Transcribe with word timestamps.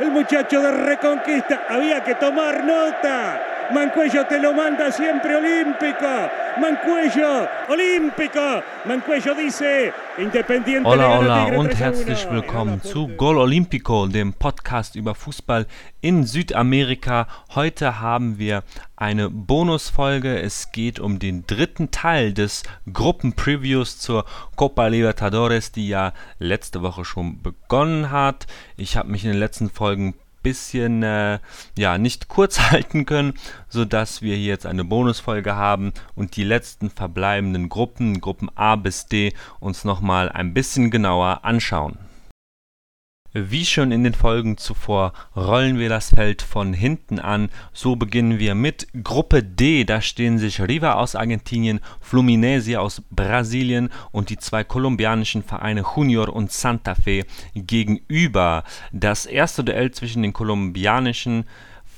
el 0.00 0.10
muchacho 0.10 0.60
de 0.60 0.70
Reconquista. 0.70 1.66
Había 1.68 2.02
que 2.02 2.14
tomar 2.14 2.64
nota. 2.64 3.68
Mancuello 3.70 4.26
te 4.26 4.38
lo 4.38 4.52
manda 4.52 4.90
siempre 4.90 5.36
olímpico. 5.36 6.06
Mancuello, 6.56 7.48
olímpico. 7.68 8.62
Mancuello 8.84 9.34
dice. 9.34 9.92
Hola, 10.84 11.16
hola 11.16 11.44
und 11.56 11.78
herzlich 11.78 12.30
willkommen 12.30 12.82
zu 12.82 13.08
Gol 13.08 13.38
Olympico, 13.38 14.06
dem 14.06 14.34
Podcast 14.34 14.94
über 14.94 15.14
Fußball 15.14 15.66
in 16.02 16.26
Südamerika. 16.26 17.26
Heute 17.54 18.00
haben 18.00 18.38
wir 18.38 18.62
eine 18.96 19.30
Bonusfolge. 19.30 20.38
Es 20.38 20.72
geht 20.72 21.00
um 21.00 21.20
den 21.20 21.46
dritten 21.46 21.90
Teil 21.90 22.34
des 22.34 22.64
Gruppenpreviews 22.92 23.98
zur 23.98 24.26
Copa 24.56 24.88
Libertadores, 24.88 25.72
die 25.72 25.88
ja 25.88 26.12
letzte 26.38 26.82
Woche 26.82 27.06
schon 27.06 27.40
begonnen 27.40 28.10
hat. 28.10 28.46
Ich 28.76 28.98
habe 28.98 29.08
mich 29.08 29.24
in 29.24 29.30
den 29.30 29.40
letzten 29.40 29.70
Folgen 29.70 30.16
bisschen 30.42 31.02
äh, 31.02 31.38
ja 31.78 31.98
nicht 31.98 32.28
kurz 32.28 32.60
halten 32.70 33.06
können, 33.06 33.34
so 33.68 33.84
dass 33.84 34.22
wir 34.22 34.36
hier 34.36 34.46
jetzt 34.46 34.66
eine 34.66 34.84
Bonusfolge 34.84 35.56
haben 35.56 35.92
und 36.14 36.36
die 36.36 36.44
letzten 36.44 36.90
verbleibenden 36.90 37.68
Gruppen, 37.68 38.20
Gruppen 38.20 38.50
A 38.54 38.76
bis 38.76 39.06
D, 39.06 39.32
uns 39.60 39.84
nochmal 39.84 40.28
ein 40.28 40.54
bisschen 40.54 40.90
genauer 40.90 41.44
anschauen. 41.44 42.09
Wie 43.32 43.64
schon 43.64 43.92
in 43.92 44.02
den 44.02 44.14
Folgen 44.14 44.56
zuvor 44.56 45.12
rollen 45.36 45.78
wir 45.78 45.88
das 45.88 46.10
Feld 46.10 46.42
von 46.42 46.72
hinten 46.72 47.20
an. 47.20 47.48
So 47.72 47.94
beginnen 47.94 48.40
wir 48.40 48.56
mit 48.56 48.88
Gruppe 49.04 49.44
D. 49.44 49.84
Da 49.84 50.00
stehen 50.00 50.40
sich 50.40 50.60
Riva 50.60 50.94
aus 50.94 51.14
Argentinien, 51.14 51.78
Fluminense 52.00 52.80
aus 52.80 53.02
Brasilien 53.10 53.90
und 54.10 54.30
die 54.30 54.38
zwei 54.38 54.64
kolumbianischen 54.64 55.44
Vereine 55.44 55.84
Junior 55.94 56.28
und 56.28 56.50
Santa 56.50 56.96
Fe 56.96 57.24
gegenüber. 57.54 58.64
Das 58.90 59.26
erste 59.26 59.62
Duell 59.62 59.92
zwischen 59.92 60.22
den 60.22 60.32
kolumbianischen 60.32 61.44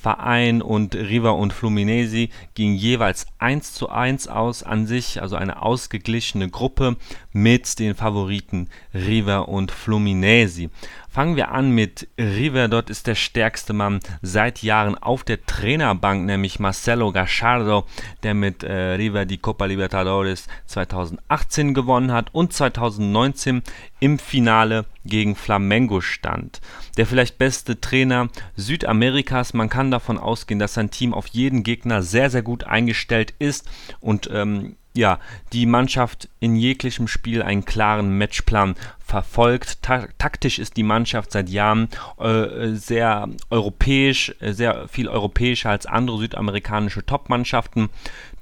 Verein 0.02 0.62
und 0.62 0.96
Riva 0.96 1.30
und 1.30 1.52
Fluminense 1.52 2.28
ging 2.54 2.74
jeweils 2.74 3.24
1 3.38 3.72
zu 3.72 3.88
1 3.88 4.26
aus 4.26 4.64
an 4.64 4.84
sich, 4.84 5.22
also 5.22 5.36
eine 5.36 5.62
ausgeglichene 5.62 6.50
Gruppe 6.50 6.96
mit 7.32 7.78
den 7.78 7.94
Favoriten 7.94 8.68
Riva 8.92 9.38
und 9.38 9.70
Fluminense. 9.70 10.70
Fangen 11.12 11.36
wir 11.36 11.50
an 11.50 11.72
mit 11.72 12.08
River. 12.18 12.68
Dort 12.68 12.88
ist 12.88 13.06
der 13.06 13.16
stärkste 13.16 13.74
Mann 13.74 14.00
seit 14.22 14.62
Jahren 14.62 14.96
auf 14.96 15.24
der 15.24 15.44
Trainerbank, 15.44 16.24
nämlich 16.24 16.58
Marcelo 16.58 17.12
Gachardo, 17.12 17.84
der 18.22 18.32
mit 18.32 18.62
äh, 18.62 18.94
River 18.94 19.26
die 19.26 19.36
Copa 19.36 19.66
Libertadores 19.66 20.46
2018 20.64 21.74
gewonnen 21.74 22.12
hat 22.12 22.34
und 22.34 22.54
2019 22.54 23.62
im 24.00 24.18
Finale 24.18 24.86
gegen 25.04 25.36
Flamengo 25.36 26.00
stand. 26.00 26.62
Der 26.96 27.04
vielleicht 27.04 27.36
beste 27.36 27.78
Trainer 27.78 28.30
Südamerikas. 28.56 29.52
Man 29.52 29.68
kann 29.68 29.90
davon 29.90 30.16
ausgehen, 30.16 30.60
dass 30.60 30.72
sein 30.72 30.90
Team 30.90 31.12
auf 31.12 31.26
jeden 31.26 31.62
Gegner 31.62 32.02
sehr, 32.02 32.30
sehr 32.30 32.42
gut 32.42 32.64
eingestellt 32.64 33.34
ist 33.38 33.68
und 34.00 34.30
ähm, 34.32 34.76
ja, 34.94 35.18
die 35.52 35.66
Mannschaft 35.66 36.28
in 36.40 36.56
jeglichem 36.56 37.08
Spiel 37.08 37.42
einen 37.42 37.64
klaren 37.64 38.18
Matchplan 38.18 38.74
verfolgt. 39.00 39.82
Ta 39.82 40.06
taktisch 40.18 40.58
ist 40.58 40.76
die 40.76 40.82
Mannschaft 40.82 41.32
seit 41.32 41.48
Jahren 41.48 41.88
äh, 42.18 42.74
sehr 42.74 43.28
europäisch, 43.50 44.34
äh, 44.40 44.52
sehr 44.52 44.88
viel 44.88 45.08
europäischer 45.08 45.70
als 45.70 45.86
andere 45.86 46.18
südamerikanische 46.18 47.04
Top-Mannschaften. 47.06 47.88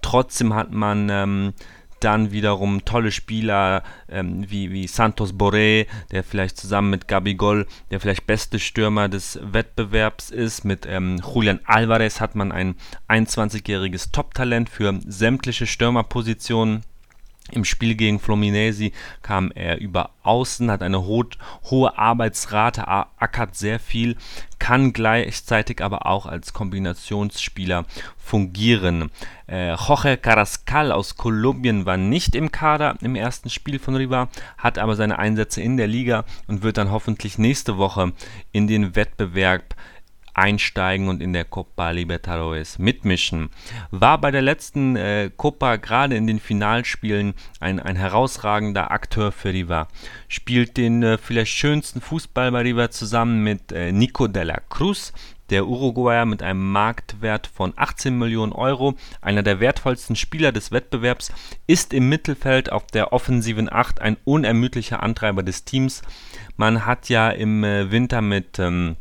Trotzdem 0.02 0.54
hat 0.54 0.72
man 0.72 1.08
ähm, 1.10 1.52
dann 2.00 2.32
wiederum 2.32 2.84
tolle 2.84 3.12
Spieler 3.12 3.82
ähm, 4.08 4.44
wie, 4.48 4.70
wie 4.72 4.86
Santos 4.86 5.34
Boré, 5.34 5.86
der 6.10 6.24
vielleicht 6.24 6.56
zusammen 6.56 6.90
mit 6.90 7.08
Gabigol 7.08 7.66
der 7.90 8.00
vielleicht 8.00 8.26
beste 8.26 8.58
Stürmer 8.58 9.08
des 9.08 9.38
Wettbewerbs 9.42 10.30
ist. 10.30 10.64
Mit 10.64 10.86
ähm, 10.86 11.20
Julian 11.34 11.60
Alvarez 11.64 12.20
hat 12.20 12.34
man 12.34 12.52
ein 12.52 12.76
21-jähriges 13.08 14.12
Top-Talent 14.12 14.68
für 14.68 14.98
sämtliche 15.06 15.66
Stürmerpositionen. 15.66 16.82
Im 17.53 17.65
Spiel 17.65 17.94
gegen 17.94 18.19
Fluminense 18.19 18.91
kam 19.22 19.50
er 19.53 19.78
über 19.78 20.11
Außen, 20.22 20.71
hat 20.71 20.83
eine 20.83 21.06
ho 21.06 21.25
hohe 21.71 21.99
Arbeitsrate, 21.99 22.87
ackert 22.88 23.56
sehr 23.56 23.78
viel, 23.78 24.16
kann 24.59 24.93
gleichzeitig 24.93 25.83
aber 25.83 26.06
auch 26.06 26.27
als 26.27 26.53
Kombinationsspieler 26.53 27.84
fungieren. 28.16 29.11
Äh, 29.49 29.75
Jorge 29.75 30.16
Carrascal 30.16 30.93
aus 30.93 31.16
Kolumbien 31.16 31.87
war 31.87 31.97
nicht 31.97 32.34
im 32.34 32.53
Kader 32.53 32.97
im 33.00 33.16
ersten 33.16 33.50
Spiel 33.50 33.78
von 33.78 33.97
Riva, 33.97 34.28
hat 34.56 34.78
aber 34.78 34.94
seine 34.94 35.19
Einsätze 35.19 35.61
in 35.61 35.77
der 35.77 35.88
Liga 35.88 36.25
und 36.47 36.62
wird 36.62 36.77
dann 36.77 36.91
hoffentlich 36.91 37.38
nächste 37.38 37.77
Woche 37.77 38.12
in 38.53 38.67
den 38.67 38.94
Wettbewerb 38.94 39.75
einsteigen 40.34 41.08
und 41.08 41.22
in 41.22 41.32
der 41.32 41.44
Copa 41.44 41.91
Libertadores 41.91 42.78
mitmischen. 42.78 43.50
War 43.91 44.18
bei 44.20 44.30
der 44.30 44.42
letzten 44.42 44.96
äh, 44.96 45.30
Copa 45.36 45.76
gerade 45.76 46.16
in 46.16 46.26
den 46.26 46.41
Finalspielen 46.41 47.34
ein, 47.60 47.80
ein 47.80 47.96
herausragender 47.96 48.90
Akteur 48.90 49.32
für 49.32 49.52
Riva. 49.52 49.88
Spielt 50.28 50.76
den 50.76 51.02
äh, 51.02 51.19
vielleicht 51.19 51.52
schönsten 51.52 52.00
Fußball 52.00 52.52
bei 52.52 52.62
Riva 52.62 52.90
zusammen 52.90 53.42
mit 53.42 53.72
äh, 53.72 53.92
Nico 53.92 54.28
de 54.28 54.44
la 54.44 54.60
Cruz, 54.69 55.12
der 55.50 55.66
Uruguayer 55.66 56.24
mit 56.24 56.42
einem 56.42 56.70
Marktwert 56.72 57.46
von 57.46 57.72
18 57.76 58.16
Millionen 58.16 58.52
Euro, 58.52 58.94
einer 59.20 59.42
der 59.42 59.60
wertvollsten 59.60 60.16
Spieler 60.16 60.52
des 60.52 60.72
Wettbewerbs, 60.72 61.32
ist 61.66 61.92
im 61.92 62.08
Mittelfeld 62.08 62.72
auf 62.72 62.86
der 62.86 63.12
offensiven 63.12 63.70
Acht 63.70 64.00
ein 64.00 64.16
unermüdlicher 64.24 65.02
Antreiber 65.02 65.42
des 65.42 65.64
Teams. 65.64 66.02
Man 66.56 66.86
hat 66.86 67.08
ja 67.08 67.30
im 67.30 67.64
äh, 67.64 67.90
Winter 67.90 68.22
mit 68.22 68.58
ähm, 68.58 68.96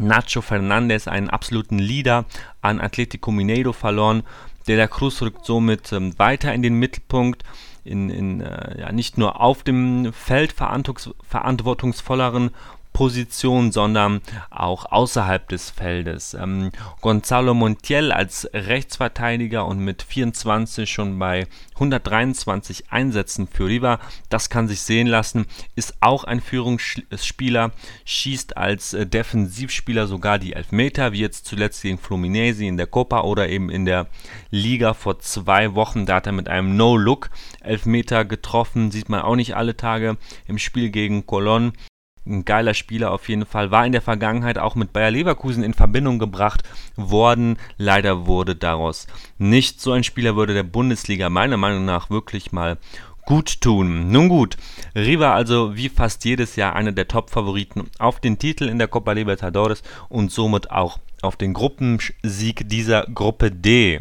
Nacho 0.00 0.40
Fernandes, 0.40 1.08
einen 1.08 1.30
absoluten 1.30 1.78
Leader, 1.78 2.24
an 2.60 2.80
Atletico 2.80 3.30
Mineiro 3.30 3.72
verloren. 3.72 4.22
De 4.66 4.76
la 4.76 4.86
Cruz 4.88 5.22
rückt 5.22 5.46
somit 5.46 5.92
ähm, 5.92 6.18
weiter 6.18 6.52
in 6.52 6.62
den 6.62 6.74
Mittelpunkt, 6.74 7.44
in, 7.84 8.10
in 8.10 8.40
äh, 8.40 8.80
ja, 8.80 8.92
nicht 8.92 9.18
nur 9.18 9.40
auf 9.40 9.62
dem 9.62 10.12
Feld 10.12 10.52
verantwortungsvolleren 10.52 12.50
Position, 12.92 13.72
sondern 13.72 14.20
auch 14.50 14.90
außerhalb 14.90 15.48
des 15.48 15.70
Feldes. 15.70 16.34
Ähm, 16.34 16.70
Gonzalo 17.00 17.54
Montiel 17.54 18.12
als 18.12 18.48
Rechtsverteidiger 18.52 19.66
und 19.66 19.78
mit 19.78 20.02
24 20.02 20.90
schon 20.90 21.18
bei 21.18 21.46
123 21.74 22.90
Einsätzen 22.90 23.48
für 23.48 23.66
Riva, 23.66 24.00
das 24.28 24.50
kann 24.50 24.68
sich 24.68 24.82
sehen 24.82 25.06
lassen, 25.06 25.46
ist 25.76 25.94
auch 26.00 26.24
ein 26.24 26.40
Führungsspieler, 26.40 27.72
schießt 28.04 28.56
als 28.56 28.92
äh, 28.92 29.06
Defensivspieler 29.06 30.06
sogar 30.06 30.38
die 30.38 30.52
Elfmeter, 30.52 31.12
wie 31.12 31.20
jetzt 31.20 31.46
zuletzt 31.46 31.82
gegen 31.82 31.98
Fluminense 31.98 32.64
in 32.64 32.76
der 32.76 32.86
Copa 32.86 33.22
oder 33.22 33.48
eben 33.48 33.70
in 33.70 33.86
der 33.86 34.08
Liga 34.50 34.94
vor 34.94 35.20
zwei 35.20 35.74
Wochen, 35.74 36.06
da 36.06 36.16
hat 36.16 36.26
er 36.26 36.32
mit 36.32 36.48
einem 36.48 36.76
No-Look 36.76 37.30
Elfmeter 37.60 38.24
getroffen, 38.24 38.90
sieht 38.90 39.08
man 39.08 39.22
auch 39.22 39.36
nicht 39.36 39.56
alle 39.56 39.76
Tage 39.76 40.18
im 40.46 40.58
Spiel 40.58 40.90
gegen 40.90 41.22
Colón 41.22 41.72
ein 42.30 42.44
geiler 42.44 42.74
Spieler 42.74 43.10
auf 43.10 43.28
jeden 43.28 43.44
Fall, 43.44 43.70
war 43.70 43.84
in 43.84 43.92
der 43.92 44.02
Vergangenheit 44.02 44.58
auch 44.58 44.74
mit 44.74 44.92
Bayer 44.92 45.10
Leverkusen 45.10 45.62
in 45.62 45.74
Verbindung 45.74 46.18
gebracht 46.18 46.62
worden. 46.96 47.58
Leider 47.76 48.26
wurde 48.26 48.56
daraus 48.56 49.06
nicht 49.38 49.80
so 49.80 49.92
ein 49.92 50.04
Spieler, 50.04 50.36
würde 50.36 50.54
der 50.54 50.62
Bundesliga 50.62 51.28
meiner 51.28 51.56
Meinung 51.56 51.84
nach 51.84 52.10
wirklich 52.10 52.52
mal 52.52 52.78
gut 53.26 53.60
tun. 53.60 54.10
Nun 54.10 54.28
gut, 54.28 54.56
Riva 54.94 55.34
also 55.34 55.76
wie 55.76 55.88
fast 55.88 56.24
jedes 56.24 56.56
Jahr 56.56 56.74
einer 56.74 56.92
der 56.92 57.08
Top-Favoriten 57.08 57.84
auf 57.98 58.20
den 58.20 58.38
Titel 58.38 58.64
in 58.64 58.78
der 58.78 58.88
Copa 58.88 59.12
Libertadores 59.12 59.82
und 60.08 60.32
somit 60.32 60.70
auch 60.70 60.98
auf 61.22 61.36
den 61.36 61.52
Gruppensieg 61.52 62.68
dieser 62.68 63.04
Gruppe 63.04 63.50
D. 63.50 64.00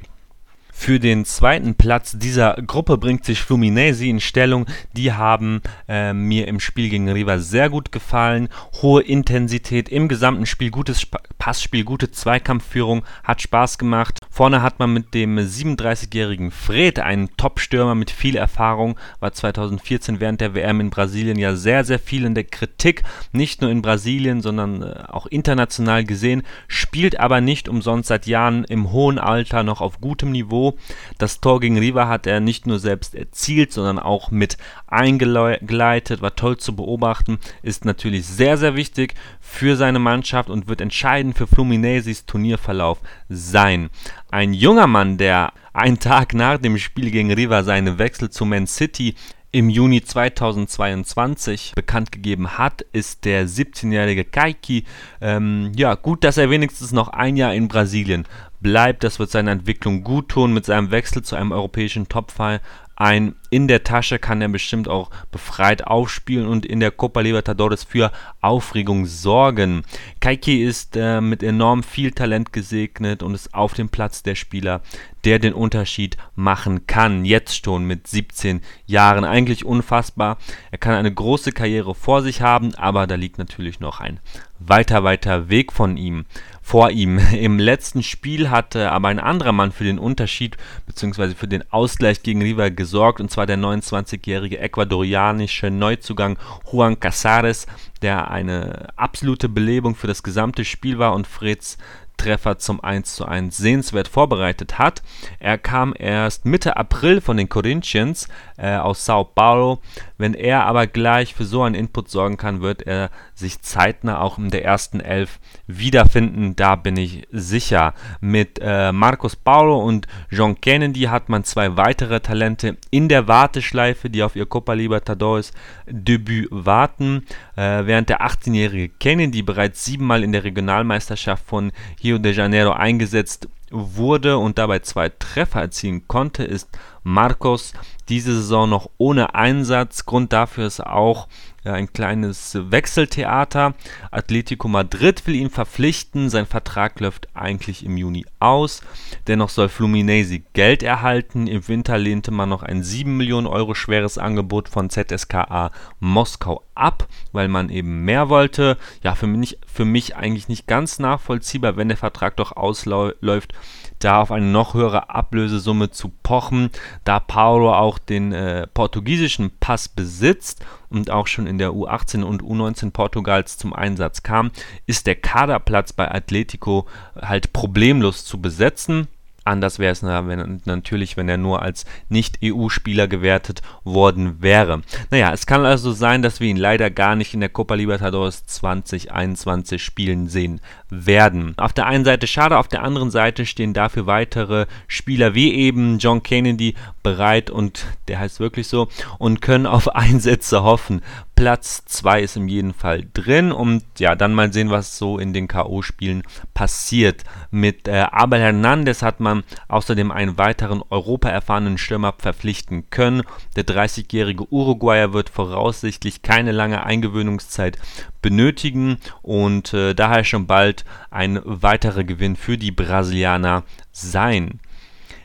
Für 0.81 0.97
den 0.97 1.25
zweiten 1.25 1.75
Platz 1.75 2.17
dieser 2.17 2.53
Gruppe 2.53 2.97
bringt 2.97 3.25
sich 3.25 3.41
Fluminense 3.41 4.05
in 4.05 4.21
Stellung. 4.21 4.65
Die 4.93 5.11
haben 5.11 5.61
äh, 5.89 6.13
mir 6.13 6.47
im 6.47 6.61
Spiel 6.61 6.87
gegen 6.87 7.09
Riva 7.09 7.37
sehr 7.37 7.69
gut 7.69 7.91
gefallen. 7.91 8.47
Hohe 8.81 9.03
Intensität 9.03 9.89
im 9.89 10.07
gesamten 10.07 10.45
Spiel, 10.45 10.71
gutes 10.71 11.01
Sp 11.03 11.19
Passspiel, 11.37 11.85
gute 11.85 12.11
Zweikampfführung, 12.11 13.03
hat 13.23 13.41
Spaß 13.41 13.77
gemacht. 13.77 14.19
Vorne 14.29 14.61
hat 14.61 14.79
man 14.79 14.91
mit 14.91 15.13
dem 15.13 15.37
37-jährigen 15.37 16.51
Fred 16.51 16.99
einen 16.99 17.29
Top-Stürmer 17.37 17.95
mit 17.95 18.11
viel 18.11 18.35
Erfahrung, 18.35 18.99
war 19.21 19.31
2014 19.31 20.19
während 20.19 20.41
der 20.41 20.53
WM 20.53 20.81
in 20.81 20.89
Brasilien 20.89 21.39
ja 21.39 21.55
sehr, 21.55 21.85
sehr 21.85 21.97
viel 21.97 22.25
in 22.25 22.35
der 22.35 22.43
Kritik, 22.43 23.03
nicht 23.31 23.61
nur 23.61 23.71
in 23.71 23.81
Brasilien, 23.81 24.41
sondern 24.41 24.81
äh, 24.83 25.03
auch 25.07 25.27
international 25.27 26.03
gesehen, 26.03 26.43
spielt 26.67 27.19
aber 27.21 27.39
nicht 27.39 27.69
umsonst 27.69 28.09
seit 28.09 28.27
Jahren 28.27 28.65
im 28.65 28.91
hohen 28.91 29.17
Alter 29.17 29.63
noch 29.63 29.79
auf 29.79 30.01
gutem 30.01 30.31
Niveau 30.33 30.68
das 31.17 31.39
Tor 31.41 31.59
gegen 31.59 31.77
Riva 31.77 32.07
hat 32.07 32.27
er 32.27 32.39
nicht 32.39 32.67
nur 32.67 32.79
selbst 32.79 33.15
erzielt, 33.15 33.71
sondern 33.71 33.99
auch 33.99 34.31
mit 34.31 34.57
eingeleitet, 34.87 36.21
war 36.21 36.35
toll 36.35 36.57
zu 36.57 36.75
beobachten, 36.75 37.39
ist 37.61 37.85
natürlich 37.85 38.25
sehr, 38.25 38.57
sehr 38.57 38.75
wichtig 38.75 39.15
für 39.39 39.75
seine 39.75 39.99
Mannschaft 39.99 40.49
und 40.49 40.67
wird 40.67 40.81
entscheidend 40.81 41.37
für 41.37 41.47
Fluminesis 41.47 42.25
Turnierverlauf 42.25 42.99
sein. 43.29 43.89
Ein 44.31 44.53
junger 44.53 44.87
Mann, 44.87 45.17
der 45.17 45.53
einen 45.73 45.99
Tag 45.99 46.33
nach 46.33 46.57
dem 46.57 46.77
Spiel 46.77 47.11
gegen 47.11 47.31
Riva 47.31 47.63
seinen 47.63 47.97
Wechsel 47.99 48.29
zu 48.29 48.45
Man 48.45 48.67
City 48.67 49.15
im 49.51 49.69
Juni 49.69 50.03
2022 50.03 51.73
bekannt 51.75 52.11
gegeben 52.11 52.57
hat, 52.57 52.81
ist 52.93 53.25
der 53.25 53.47
17-jährige 53.47 54.23
Kaiki. 54.23 54.83
Ähm, 55.21 55.71
ja, 55.75 55.95
gut, 55.95 56.23
dass 56.23 56.37
er 56.37 56.51
wenigstens 56.51 56.91
noch 56.91 57.07
ein 57.07 57.35
Jahr 57.35 57.53
in 57.55 57.67
Brasilien 57.67 58.27
bleibt. 58.61 59.03
Das 59.03 59.19
wird 59.19 59.31
seiner 59.31 59.51
Entwicklung 59.51 60.03
gut 60.03 60.29
tun. 60.29 60.53
Mit 60.53 60.65
seinem 60.65 60.91
Wechsel 60.91 61.23
zu 61.23 61.35
einem 61.35 61.51
europäischen 61.51 62.07
Topfall 62.09 62.61
ein 62.99 63.35
in 63.49 63.69
der 63.69 63.83
Tasche 63.85 64.19
kann 64.19 64.41
er 64.41 64.49
bestimmt 64.49 64.89
auch 64.89 65.09
befreit 65.31 65.87
aufspielen 65.87 66.47
und 66.47 66.65
in 66.65 66.81
der 66.81 66.91
Copa 66.91 67.21
Libertadores 67.21 67.85
für 67.85 68.11
Aufregung 68.41 69.05
sorgen. 69.05 69.83
Kaiki 70.19 70.61
ist 70.61 70.97
äh, 70.97 71.21
mit 71.21 71.41
enorm 71.41 71.81
viel 71.81 72.11
Talent 72.11 72.51
gesegnet 72.51 73.23
und 73.23 73.33
ist 73.33 73.53
auf 73.53 73.73
dem 73.73 73.87
Platz 73.87 74.21
der 74.21 74.35
Spieler, 74.35 74.81
der 75.23 75.39
den 75.39 75.53
Unterschied 75.53 76.17
machen 76.35 76.87
kann. 76.87 77.23
Jetzt 77.23 77.63
schon 77.65 77.85
mit 77.85 78.05
17 78.05 78.61
Jahren. 78.85 79.23
Eigentlich 79.23 79.65
unfassbar. 79.65 80.37
Er 80.69 80.77
kann 80.77 80.93
eine 80.93 81.13
große 81.13 81.53
Karriere 81.53 81.95
vor 81.95 82.21
sich 82.21 82.41
haben, 82.41 82.75
aber 82.75 83.07
da 83.07 83.15
liegt 83.15 83.37
natürlich 83.37 83.79
noch 83.79 84.01
ein 84.01 84.19
weiter, 84.59 85.05
weiter 85.05 85.47
Weg 85.49 85.71
von 85.71 85.95
ihm 85.95 86.25
vor 86.69 86.91
ihm. 86.91 87.17
Im 87.33 87.57
letzten 87.57 88.03
Spiel 88.03 88.51
hatte 88.51 88.91
aber 88.91 89.07
ein 89.07 89.19
anderer 89.19 89.53
Mann 89.53 89.71
für 89.71 89.85
den 89.85 89.97
Unterschied 89.97 90.55
bzw. 90.85 91.33
für 91.33 91.47
den 91.47 91.63
Ausgleich 91.71 92.21
gegen 92.21 92.43
River 92.43 92.69
gesorgt, 92.69 93.19
und 93.19 93.31
zwar 93.31 93.47
der 93.47 93.57
29-jährige 93.57 94.59
ecuadorianische 94.59 95.71
Neuzugang 95.71 96.37
Juan 96.71 96.99
Casares, 96.99 97.65
der 98.03 98.29
eine 98.29 98.89
absolute 98.97 99.49
Belebung 99.49 99.95
für 99.95 100.05
das 100.05 100.21
gesamte 100.21 100.63
Spiel 100.63 100.99
war 100.99 101.15
und 101.15 101.25
Fritz 101.25 101.79
Treffer 102.19 102.59
zum 102.59 102.81
1:1 102.81 103.51
sehenswert 103.51 104.07
vorbereitet 104.07 104.77
hat. 104.77 105.01
Er 105.39 105.57
kam 105.57 105.93
erst 105.97 106.45
Mitte 106.45 106.77
April 106.77 107.21
von 107.21 107.37
den 107.37 107.49
Corinthians 107.49 108.27
äh, 108.57 108.75
aus 108.75 109.05
Sao 109.05 109.23
Paulo. 109.23 109.79
Wenn 110.17 110.33
er 110.33 110.65
aber 110.65 110.85
gleich 110.85 111.33
für 111.33 111.45
so 111.45 111.63
einen 111.63 111.75
Input 111.75 112.09
sorgen 112.09 112.37
kann, 112.37 112.61
wird 112.61 112.81
er 112.81 113.09
sich 113.33 113.61
zeitnah 113.61 114.19
auch 114.19 114.37
in 114.37 114.49
der 114.49 114.65
ersten 114.65 114.99
Elf 114.99 115.39
wiederfinden. 115.65 116.55
Da 116.55 116.75
bin 116.75 116.97
ich 116.97 117.25
sicher. 117.31 117.93
Mit 118.19 118.59
äh, 118.61 118.91
Marcos 118.91 119.37
Paulo 119.37 119.79
und 119.79 120.07
John 120.29 120.59
Kennedy 120.59 121.03
hat 121.03 121.29
man 121.29 121.45
zwei 121.45 121.77
weitere 121.77 122.19
Talente 122.19 122.77
in 122.91 123.07
der 123.07 123.27
Warteschleife, 123.29 124.09
die 124.09 124.23
auf 124.23 124.35
ihr 124.35 124.45
Copa 124.45 124.73
Libertadores 124.73 125.53
Debüt 125.87 126.49
warten. 126.51 127.25
Äh, 127.55 127.85
während 127.85 128.09
der 128.09 128.21
18-jährige 128.21 128.89
Kennedy 128.89 129.41
bereits 129.41 129.85
siebenmal 129.85 130.23
in 130.23 130.33
der 130.33 130.43
Regionalmeisterschaft 130.43 131.45
von 131.45 131.71
Rio 132.09 132.17
de 132.17 132.33
Janeiro 132.33 132.71
eingesetzt 132.71 133.47
wurde 133.69 134.39
und 134.39 134.57
dabei 134.57 134.79
zwei 134.79 135.09
Treffer 135.09 135.61
erzielen 135.61 136.07
konnte, 136.07 136.43
ist 136.43 136.67
Marcos 137.03 137.73
diese 138.09 138.33
Saison 138.33 138.67
noch 138.67 138.89
ohne 138.97 139.35
Einsatz. 139.35 140.07
Grund 140.07 140.33
dafür 140.33 140.65
ist 140.65 140.83
auch 140.83 141.27
ein 141.73 141.91
kleines 141.93 142.57
Wechseltheater. 142.59 143.73
Atletico 144.11 144.67
Madrid 144.67 145.25
will 145.25 145.35
ihn 145.35 145.49
verpflichten. 145.49 146.29
Sein 146.29 146.45
Vertrag 146.45 146.99
läuft 146.99 147.27
eigentlich 147.33 147.85
im 147.85 147.97
Juni 147.97 148.25
aus. 148.39 148.81
Dennoch 149.27 149.49
soll 149.49 149.69
Fluminense 149.69 150.39
Geld 150.53 150.83
erhalten. 150.83 151.47
Im 151.47 151.67
Winter 151.67 151.97
lehnte 151.97 152.31
man 152.31 152.49
noch 152.49 152.63
ein 152.63 152.83
7 152.83 153.15
Millionen 153.15 153.47
Euro 153.47 153.73
schweres 153.73 154.17
Angebot 154.17 154.69
von 154.69 154.89
ZSKA 154.89 155.71
Moskau 155.99 156.63
ab, 156.75 157.07
weil 157.31 157.47
man 157.47 157.69
eben 157.69 158.05
mehr 158.05 158.29
wollte. 158.29 158.77
Ja, 159.03 159.15
für 159.15 159.27
mich, 159.27 159.59
für 159.67 159.85
mich 159.85 160.15
eigentlich 160.15 160.47
nicht 160.47 160.67
ganz 160.67 160.99
nachvollziehbar, 160.99 161.77
wenn 161.77 161.89
der 161.89 161.97
Vertrag 161.97 162.37
doch 162.37 162.53
ausläuft 162.53 163.53
da 163.99 164.21
auf 164.21 164.31
eine 164.31 164.45
noch 164.45 164.73
höhere 164.73 165.09
Ablösesumme 165.09 165.91
zu 165.91 166.11
pochen, 166.23 166.69
da 167.03 167.19
Paulo 167.19 167.73
auch 167.73 167.99
den 167.99 168.31
äh, 168.31 168.67
portugiesischen 168.67 169.51
Pass 169.59 169.87
besitzt 169.87 170.65
und 170.89 171.11
auch 171.11 171.27
schon 171.27 171.47
in 171.47 171.57
der 171.57 171.71
U18 171.71 172.23
und 172.23 172.41
U19 172.41 172.91
Portugals 172.91 173.57
zum 173.57 173.73
Einsatz 173.73 174.23
kam, 174.23 174.51
ist 174.87 175.07
der 175.07 175.15
Kaderplatz 175.15 175.93
bei 175.93 176.09
Atletico 176.09 176.87
halt 177.15 177.53
problemlos 177.53 178.25
zu 178.25 178.41
besetzen. 178.41 179.07
Anders 179.43 179.79
wäre 179.79 179.91
es 179.91 180.01
natürlich, 180.01 181.17
wenn 181.17 181.29
er 181.29 181.37
nur 181.37 181.61
als 181.61 181.85
Nicht-EU-Spieler 182.09 183.07
gewertet 183.07 183.61
worden 183.83 184.41
wäre. 184.41 184.81
Naja, 185.11 185.33
es 185.33 185.45
kann 185.45 185.65
also 185.65 185.91
sein, 185.91 186.21
dass 186.21 186.39
wir 186.39 186.49
ihn 186.49 186.57
leider 186.57 186.89
gar 186.89 187.15
nicht 187.15 187.33
in 187.33 187.39
der 187.39 187.49
Copa 187.49 187.75
Libertadores 187.75 188.45
2021 188.45 189.83
spielen 189.83 190.27
sehen 190.27 190.61
werden. 190.89 191.53
Auf 191.57 191.73
der 191.73 191.87
einen 191.87 192.05
Seite 192.05 192.27
schade, 192.27 192.57
auf 192.57 192.67
der 192.67 192.83
anderen 192.83 193.11
Seite 193.11 193.45
stehen 193.45 193.73
dafür 193.73 194.05
weitere 194.05 194.65
Spieler 194.87 195.33
wie 195.35 195.53
eben 195.53 195.99
John 195.99 196.23
Kennedy 196.23 196.75
bereit 197.03 197.49
und 197.49 197.85
der 198.07 198.19
heißt 198.19 198.39
wirklich 198.39 198.67
so 198.67 198.87
und 199.17 199.41
können 199.41 199.65
auf 199.65 199.95
Einsätze 199.95 200.63
hoffen. 200.63 201.01
Platz 201.39 201.85
2 201.85 202.23
ist 202.23 202.35
in 202.35 202.49
jedem 202.49 202.73
Fall 202.73 203.05
drin 203.13 203.53
und 203.53 203.85
ja, 203.97 204.15
dann 204.15 204.33
mal 204.33 204.51
sehen, 204.51 204.71
was 204.71 204.97
so 204.97 205.17
in 205.17 205.31
den 205.31 205.47
K.O.-Spielen 205.47 206.23
passiert. 206.53 207.23
Mit 207.49 207.87
äh, 207.87 208.07
Abel 208.11 208.41
Hernandez 208.41 209.01
hat 209.01 209.21
man 209.21 209.45
außerdem 209.69 210.11
einen 210.11 210.37
weiteren 210.37 210.83
europaerfahrenen 210.89 211.77
Stürmer 211.77 212.13
verpflichten 212.17 212.89
können. 212.89 213.23
Der 213.55 213.65
30-jährige 213.65 214.51
Uruguayer 214.51 215.13
wird 215.13 215.29
voraussichtlich 215.29 216.23
keine 216.23 216.51
lange 216.51 216.83
Eingewöhnungszeit 216.83 217.77
benötigen 218.21 218.97
und 219.21 219.73
äh, 219.73 219.95
daher 219.95 220.25
schon 220.25 220.45
bald 220.45 220.83
ein 221.09 221.39
weiterer 221.45 222.03
Gewinn 222.03 222.35
für 222.35 222.57
die 222.57 222.71
Brasilianer 222.71 223.63
sein. 223.93 224.59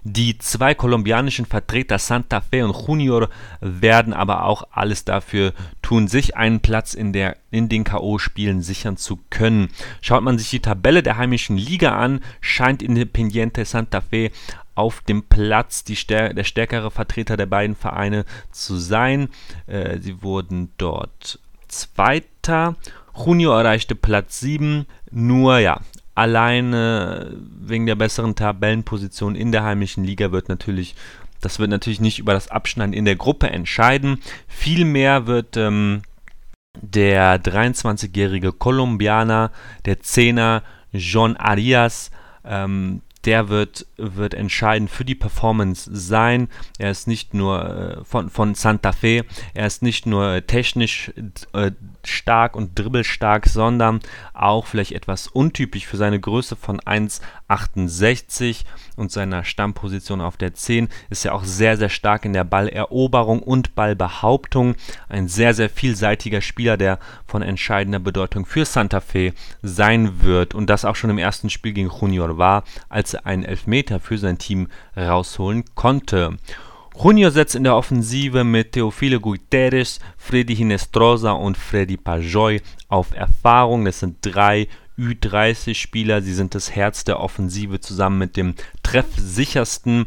Die 0.07 0.37
zwei 0.37 0.75
kolumbianischen 0.75 1.47
Vertreter 1.47 1.99
Santa 1.99 2.43
Fe 2.43 2.63
und 2.63 2.77
Junior 2.87 3.31
werden 3.61 4.13
aber 4.13 4.45
auch 4.45 4.65
alles 4.71 5.07
dafür 5.07 5.55
tun, 5.81 6.09
sich 6.09 6.37
einen 6.37 6.61
Platz 6.61 6.93
in, 6.93 7.15
der, 7.15 7.39
in 7.51 7.71
den 7.71 7.85
K.O.-Spielen 7.85 8.61
sichern 8.61 8.99
zu 8.99 9.19
können. 9.31 9.71
Schaut 10.03 10.23
man 10.23 10.37
sich 10.37 10.51
die 10.51 10.61
Tabelle 10.61 11.03
der 11.03 11.17
heimischen 11.17 11.57
Liga 11.57 11.97
an, 11.97 12.21
scheint 12.43 12.83
Independiente 12.83 13.65
Santa 13.65 14.03
Fe 14.03 14.31
auf 14.75 15.01
dem 15.01 15.23
Platz 15.23 15.85
die 15.85 15.97
stär 15.97 16.35
der 16.35 16.45
stärkere 16.45 16.91
Vertreter 16.91 17.39
der 17.39 17.47
beiden 17.47 17.75
Vereine 17.75 18.27
zu 18.51 18.77
sein. 18.77 19.29
Äh, 19.67 20.01
sie 20.01 20.23
wurden 20.23 20.73
dort 20.77 21.39
Zweiter. 21.69 22.77
Junior 23.17 23.59
erreichte 23.59 23.95
Platz 23.95 24.41
7. 24.41 24.85
Nur 25.11 25.59
ja, 25.59 25.81
alleine 26.15 27.37
wegen 27.61 27.87
der 27.87 27.95
besseren 27.95 28.35
Tabellenposition 28.35 29.35
in 29.35 29.53
der 29.53 29.65
heimischen 29.65 30.05
Liga 30.05 30.33
wird 30.33 30.49
natürlich, 30.49 30.95
das 31.41 31.59
wird 31.59 31.71
natürlich 31.71 32.01
nicht 32.01 32.19
über 32.19 32.33
das 32.33 32.49
Abschneiden 32.49 32.93
in 32.93 33.05
der 33.05 33.17
Gruppe 33.17 33.51
entscheiden. 33.51 34.21
Vielmehr 34.47 35.27
wird 35.27 35.57
ähm, 35.57 36.03
der 36.81 37.43
23-jährige 37.43 38.53
Kolumbianer, 38.53 39.51
der 39.85 40.01
Zehner 40.01 40.63
John 40.93 41.37
Arias, 41.37 42.11
ähm, 42.45 43.03
der 43.25 43.49
wird, 43.49 43.87
wird 43.97 44.35
entscheidend 44.35 44.91
für 44.91 45.05
die 45.05 45.15
Performance 45.15 45.91
sein. 45.93 46.49
Er 46.79 46.91
ist 46.91 47.07
nicht 47.07 47.35
nur 47.35 47.99
äh, 48.01 48.05
von, 48.05 48.31
von 48.31 48.55
Santa 48.55 48.93
Fe, 48.93 49.25
er 49.55 49.67
ist 49.67 49.83
nicht 49.83 50.07
nur 50.07 50.47
technisch 50.47 51.13
äh, 51.53 51.71
stark 52.05 52.57
und 52.57 52.79
dribbelstark, 52.79 53.47
sondern 53.47 54.01
auch 54.33 54.67
vielleicht 54.67 54.93
etwas 54.93 55.27
untypisch 55.27 55.87
für 55.87 55.97
seine 55.97 56.21
Größe 56.21 56.57
von 56.57 56.81
1,68 56.81 58.65
und 58.97 59.11
seiner 59.11 59.45
Stammposition 59.45 60.21
auf 60.21 60.37
der 60.37 60.55
10 60.55 60.89
ist 61.11 61.25
er 61.25 61.35
auch 61.35 61.45
sehr, 61.45 61.77
sehr 61.77 61.89
stark 61.89 62.25
in 62.25 62.33
der 62.33 62.45
Balleroberung 62.45 63.43
und 63.43 63.75
Ballbehauptung. 63.75 64.77
Ein 65.09 65.29
sehr, 65.29 65.55
sehr 65.55 65.71
vielseitiger 65.71 66.41
Spieler, 66.41 66.77
der 66.77 66.99
von 67.35 67.43
entscheidender 67.43 67.99
Bedeutung 67.99 68.47
für 68.47 68.65
Santa 68.65 69.01
Fe 69.01 69.33
sein 69.61 70.23
wird 70.23 70.55
und 70.55 70.71
das 70.71 70.85
auch 70.85 70.95
schon 70.95 71.11
im 71.11 71.19
ersten 71.19 71.51
Spiel 71.51 71.73
gegen 71.73 71.91
Junior 71.91 72.39
war, 72.39 72.63
als 72.89 73.15
er 73.15 73.27
einen 73.27 73.43
Elfmeter 73.43 73.99
für 73.99 74.19
sein 74.19 74.39
Team 74.39 74.69
rausholen 74.97 75.65
konnte. 75.75 76.37
Junior 76.97 77.33
setzt 77.33 77.57
in 77.57 77.65
der 77.65 77.75
Offensive 77.75 78.45
mit 78.45 78.71
Teofilo 78.71 79.19
Guterres, 79.19 79.99
Freddy 80.17 80.55
Hinestrosa 80.55 81.33
und 81.33 81.57
Freddy 81.57 81.97
Pajoy 81.97 82.61
auf 82.87 83.13
Erfahrung. 83.17 83.85
Das 83.85 83.99
sind 83.99 84.19
drei 84.21 84.69
Ü30-Spieler. 84.97 86.23
Sie 86.23 86.35
sind 86.35 86.55
das 86.55 86.71
Herz 86.71 87.03
der 87.03 87.19
Offensive 87.19 87.81
zusammen 87.81 88.19
mit 88.19 88.37
dem 88.37 88.55
treffsichersten 88.85 90.07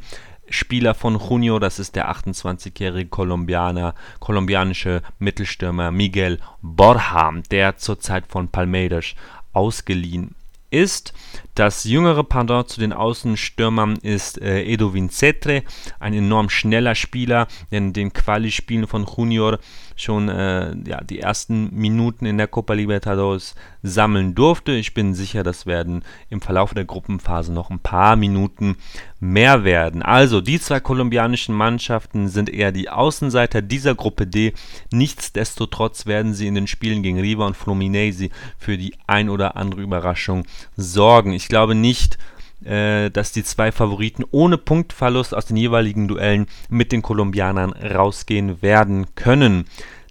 Spieler 0.49 0.93
von 0.93 1.19
Junio, 1.19 1.59
das 1.59 1.79
ist 1.79 1.95
der 1.95 2.11
28-jährige 2.11 3.09
Kolumbianer, 3.09 3.95
kolumbianische 4.19 5.01
Mittelstürmer 5.19 5.91
Miguel 5.91 6.39
Borja, 6.61 7.31
der 7.51 7.77
zurzeit 7.77 8.25
von 8.27 8.49
Palmeiras 8.49 9.15
ausgeliehen 9.53 10.35
ist. 10.69 11.13
Das 11.55 11.83
jüngere 11.85 12.23
Pendant 12.23 12.69
zu 12.69 12.79
den 12.79 12.93
Außenstürmern 12.93 13.97
ist 13.97 14.41
äh, 14.41 14.63
Edo 14.63 14.93
Vincetre, 14.93 15.63
ein 15.99 16.13
enorm 16.13 16.49
schneller 16.49 16.95
Spieler, 16.95 17.47
der 17.71 17.79
in 17.79 17.93
den 17.93 18.13
Quali-Spielen 18.13 18.87
von 18.87 19.05
Junior 19.05 19.59
schon 19.97 20.29
äh, 20.29 20.75
ja, 20.85 21.03
die 21.03 21.19
ersten 21.19 21.75
Minuten 21.75 22.25
in 22.25 22.37
der 22.37 22.47
Copa 22.47 22.73
Libertadores 22.73 23.55
sammeln 23.83 24.35
durfte. 24.35 24.73
Ich 24.73 24.93
bin 24.93 25.13
sicher, 25.13 25.43
das 25.43 25.65
werden 25.65 26.03
im 26.29 26.39
Verlauf 26.39 26.73
der 26.73 26.85
Gruppenphase 26.85 27.51
noch 27.51 27.69
ein 27.69 27.79
paar 27.79 28.15
Minuten 28.15 28.77
mehr 29.19 29.63
werden. 29.63 30.03
Also, 30.03 30.39
die 30.39 30.59
zwei 30.59 30.79
kolumbianischen 30.79 31.55
Mannschaften 31.55 32.29
sind 32.29 32.49
eher 32.49 32.71
die 32.71 32.89
Außenseiter 32.89 33.61
dieser 33.61 33.95
Gruppe 33.95 34.27
D. 34.27 34.53
Nichtsdestotrotz 34.91 36.05
werden 36.05 36.33
sie 36.33 36.47
in 36.47 36.55
den 36.55 36.67
Spielen 36.67 37.01
gegen 37.01 37.19
Riva 37.19 37.47
und 37.47 37.57
Fluminense 37.57 38.29
für 38.57 38.77
die 38.77 38.93
ein 39.07 39.29
oder 39.29 39.57
andere 39.57 39.81
Überraschung 39.81 40.45
sorgen. 40.75 41.33
Ich 41.33 41.47
glaube 41.47 41.73
nicht, 41.73 42.17
äh, 42.63 43.09
dass 43.09 43.31
die 43.31 43.43
zwei 43.43 43.71
Favoriten 43.71 44.23
ohne 44.31 44.57
Punktverlust 44.57 45.35
aus 45.35 45.45
den 45.45 45.57
jeweiligen 45.57 46.07
Duellen 46.07 46.47
mit 46.69 46.91
den 46.91 47.01
Kolumbianern 47.01 47.73
rausgehen 47.73 48.61
werden 48.61 49.15
können. 49.15 49.65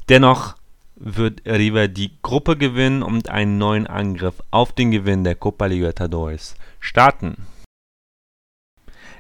Dennoch 0.09 0.57
wird 0.95 1.43
River 1.47 1.89
die 1.89 2.13
Gruppe 2.23 2.57
gewinnen 2.57 3.03
und 3.03 3.29
einen 3.29 3.59
neuen 3.59 3.87
Angriff 3.87 4.43
auf 4.51 4.73
den 4.73 4.91
Gewinn 4.91 5.25
der 5.25 5.35
Copa 5.35 5.67
Libertadores 5.67 6.57
starten. 6.81 7.37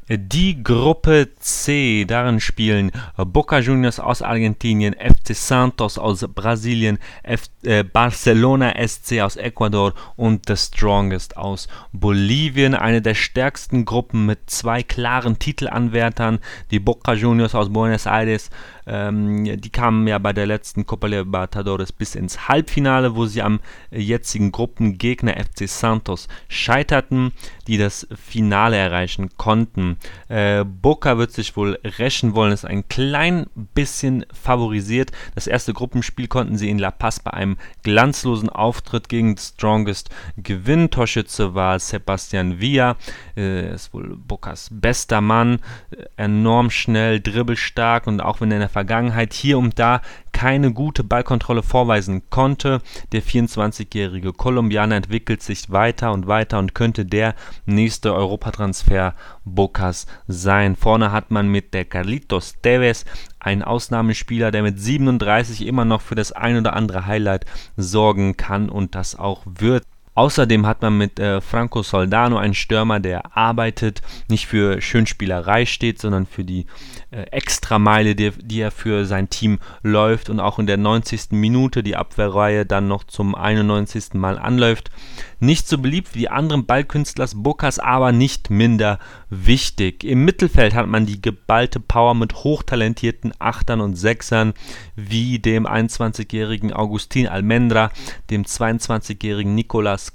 Die 0.08 0.62
Gruppe 0.62 1.30
C, 1.40 2.04
darin 2.04 2.38
spielen 2.38 2.92
Boca 3.16 3.58
Juniors 3.58 3.98
aus 3.98 4.22
Argentinien, 4.22 4.94
FC 4.94 5.34
Santos 5.34 5.98
aus 5.98 6.24
Brasilien, 6.32 6.98
F 7.24 7.46
äh, 7.64 7.82
Barcelona 7.82 8.72
SC 8.86 9.20
aus 9.20 9.34
Ecuador 9.34 9.94
und 10.14 10.44
The 10.46 10.56
Strongest 10.56 11.36
aus 11.36 11.66
Bolivien. 11.92 12.76
Eine 12.76 13.02
der 13.02 13.14
stärksten 13.14 13.84
Gruppen 13.84 14.26
mit 14.26 14.48
zwei 14.48 14.84
klaren 14.84 15.40
Titelanwärtern. 15.40 16.38
Die 16.70 16.78
Boca 16.78 17.12
Juniors 17.12 17.56
aus 17.56 17.72
Buenos 17.72 18.06
Aires 18.06 18.50
ähm, 18.86 19.44
die 19.44 19.70
kamen 19.70 20.06
ja 20.06 20.18
bei 20.18 20.32
der 20.32 20.46
letzten 20.46 20.86
Copa 20.86 21.08
Libertadores 21.08 21.92
bis 21.92 22.14
ins 22.14 22.48
Halbfinale, 22.48 23.16
wo 23.16 23.26
sie 23.26 23.42
am 23.42 23.60
jetzigen 23.90 24.52
Gruppengegner 24.52 25.34
FC 25.34 25.68
Santos 25.68 26.28
scheiterten, 26.48 27.32
die 27.66 27.78
das 27.78 28.06
Finale 28.14 28.76
erreichen 28.76 29.30
konnten. 29.36 29.96
Äh, 30.28 30.64
Boca 30.64 31.18
wird 31.18 31.32
sich 31.32 31.56
wohl 31.56 31.78
rächen 31.98 32.34
wollen, 32.34 32.52
ist 32.52 32.64
ein 32.64 32.88
klein 32.88 33.46
bisschen 33.74 34.24
favorisiert. 34.32 35.10
Das 35.34 35.46
erste 35.46 35.72
Gruppenspiel 35.72 36.28
konnten 36.28 36.56
sie 36.56 36.70
in 36.70 36.78
La 36.78 36.90
Paz 36.90 37.20
bei 37.20 37.32
einem 37.32 37.56
glanzlosen 37.82 38.48
Auftritt 38.48 39.08
gegen 39.08 39.36
Strongest 39.36 40.10
gewinnen. 40.36 40.90
Torschütze 40.90 41.54
war 41.54 41.78
Sebastian 41.78 42.60
Villa, 42.60 42.96
äh, 43.36 43.74
ist 43.74 43.92
wohl 43.92 44.16
Bocas 44.16 44.68
bester 44.70 45.20
Mann, 45.20 45.60
äh, 45.90 46.04
enorm 46.16 46.70
schnell, 46.70 47.20
dribbelstark 47.20 48.06
und 48.06 48.20
auch 48.20 48.40
wenn 48.40 48.50
er 48.52 48.56
in 48.56 48.60
der 48.60 48.68
Vergangenheit 48.76 49.32
hier 49.32 49.56
und 49.58 49.78
da 49.78 50.02
keine 50.32 50.70
gute 50.70 51.02
Ballkontrolle 51.02 51.62
vorweisen 51.62 52.28
konnte. 52.28 52.82
Der 53.12 53.22
24-jährige 53.22 54.34
Kolumbianer 54.34 54.96
entwickelt 54.96 55.42
sich 55.42 55.70
weiter 55.70 56.12
und 56.12 56.26
weiter 56.26 56.58
und 56.58 56.74
könnte 56.74 57.06
der 57.06 57.34
nächste 57.64 58.14
Europatransfer 58.14 59.14
Bocas 59.46 60.06
sein. 60.28 60.76
Vorne 60.76 61.10
hat 61.10 61.30
man 61.30 61.48
mit 61.48 61.72
der 61.72 61.86
Carlitos 61.86 62.56
Tevez 62.60 63.06
einen 63.38 63.62
Ausnahmespieler, 63.62 64.50
der 64.50 64.62
mit 64.62 64.78
37 64.78 65.66
immer 65.66 65.86
noch 65.86 66.02
für 66.02 66.14
das 66.14 66.32
ein 66.32 66.58
oder 66.58 66.74
andere 66.74 67.06
Highlight 67.06 67.46
sorgen 67.78 68.36
kann 68.36 68.68
und 68.68 68.94
das 68.94 69.18
auch 69.18 69.40
wird. 69.46 69.84
Außerdem 70.16 70.66
hat 70.66 70.80
man 70.80 70.96
mit 70.96 71.20
äh, 71.20 71.42
Franco 71.42 71.82
Soldano 71.82 72.38
einen 72.38 72.54
Stürmer, 72.54 73.00
der 73.00 73.36
arbeitet, 73.36 74.00
nicht 74.28 74.46
für 74.46 74.80
Schönspielerei 74.80 75.66
steht, 75.66 76.00
sondern 76.00 76.26
für 76.26 76.42
die 76.42 76.64
äh, 77.10 77.24
Extrameile, 77.30 78.14
die, 78.14 78.30
die 78.30 78.60
er 78.60 78.70
für 78.70 79.04
sein 79.04 79.28
Team 79.28 79.58
läuft 79.82 80.30
und 80.30 80.40
auch 80.40 80.58
in 80.58 80.66
der 80.66 80.78
90. 80.78 81.32
Minute 81.32 81.82
die 81.82 81.96
Abwehrreihe 81.96 82.64
dann 82.64 82.88
noch 82.88 83.04
zum 83.04 83.34
91. 83.34 84.14
Mal 84.14 84.38
anläuft. 84.38 84.90
Nicht 85.38 85.68
so 85.68 85.76
beliebt 85.76 86.14
wie 86.14 86.20
die 86.20 86.30
anderen 86.30 86.64
Ballkünstlers 86.64 87.34
Bokas, 87.42 87.78
aber 87.78 88.10
nicht 88.10 88.48
minder 88.48 88.98
wichtig. 89.28 90.02
Im 90.02 90.24
Mittelfeld 90.24 90.74
hat 90.74 90.86
man 90.86 91.04
die 91.04 91.20
geballte 91.20 91.78
Power 91.78 92.14
mit 92.14 92.42
hochtalentierten 92.42 93.34
Achtern 93.38 93.82
und 93.82 93.96
Sechsern 93.96 94.54
wie 94.94 95.38
dem 95.38 95.66
21-jährigen 95.66 96.72
Agustin 96.72 97.28
Almendra, 97.28 97.90
dem 98.30 98.44
22-jährigen 98.44 99.54
Nicolas 99.54 100.05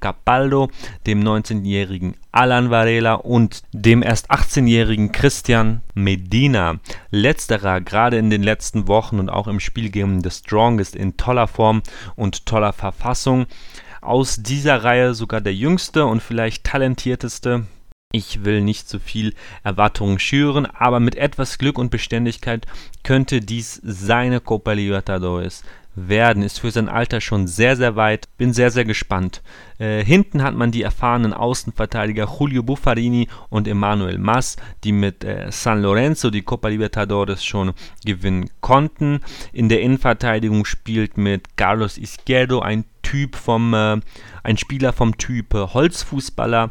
Capaldo, 0.00 0.68
dem 1.06 1.22
19-jährigen 1.22 2.14
Alan 2.32 2.70
Varela 2.70 3.14
und 3.14 3.62
dem 3.72 4.02
erst 4.02 4.30
18-jährigen 4.30 5.12
Christian 5.12 5.82
Medina. 5.94 6.78
Letzterer 7.10 7.80
gerade 7.80 8.18
in 8.18 8.30
den 8.30 8.42
letzten 8.42 8.88
Wochen 8.88 9.18
und 9.18 9.30
auch 9.30 9.48
im 9.48 9.60
Spiel 9.60 9.90
gegen 9.90 10.22
The 10.22 10.30
Strongest 10.30 10.94
in 10.96 11.16
toller 11.16 11.48
Form 11.48 11.82
und 12.14 12.46
toller 12.46 12.72
Verfassung 12.72 13.46
aus 14.00 14.36
dieser 14.36 14.84
Reihe 14.84 15.14
sogar 15.14 15.40
der 15.40 15.54
jüngste 15.54 16.06
und 16.06 16.22
vielleicht 16.22 16.64
talentierteste. 16.64 17.66
Ich 18.12 18.44
will 18.44 18.60
nicht 18.60 18.88
zu 18.88 19.00
viel 19.00 19.34
Erwartungen 19.64 20.20
schüren, 20.20 20.64
aber 20.64 21.00
mit 21.00 21.16
etwas 21.16 21.58
Glück 21.58 21.76
und 21.76 21.90
Beständigkeit 21.90 22.66
könnte 23.02 23.40
dies 23.40 23.80
seine 23.82 24.40
Copa 24.40 24.72
Libertadores 24.72 25.64
werden. 25.96 26.42
Ist 26.42 26.60
für 26.60 26.70
sein 26.70 26.88
Alter 26.88 27.20
schon 27.20 27.46
sehr, 27.46 27.76
sehr 27.76 27.96
weit. 27.96 28.28
Bin 28.36 28.52
sehr, 28.52 28.70
sehr 28.70 28.84
gespannt. 28.84 29.42
Äh, 29.78 30.04
hinten 30.04 30.42
hat 30.42 30.54
man 30.54 30.70
die 30.70 30.82
erfahrenen 30.82 31.32
Außenverteidiger 31.32 32.28
Julio 32.38 32.62
Buffarini 32.62 33.28
und 33.48 33.66
Emmanuel 33.66 34.18
Mas, 34.18 34.56
die 34.84 34.92
mit 34.92 35.24
äh, 35.24 35.50
San 35.50 35.82
Lorenzo 35.82 36.30
die 36.30 36.42
Copa 36.42 36.68
Libertadores 36.68 37.44
schon 37.44 37.72
gewinnen 38.04 38.50
konnten. 38.60 39.20
In 39.52 39.68
der 39.68 39.80
Innenverteidigung 39.80 40.64
spielt 40.64 41.16
mit 41.16 41.56
Carlos 41.56 41.98
Izquierdo 41.98 42.60
ein 42.60 42.84
Typ 43.02 43.36
vom, 43.36 43.72
äh, 43.74 44.00
ein 44.42 44.58
Spieler 44.58 44.92
vom 44.92 45.16
Typ 45.16 45.54
äh, 45.54 45.58
Holzfußballer. 45.58 46.70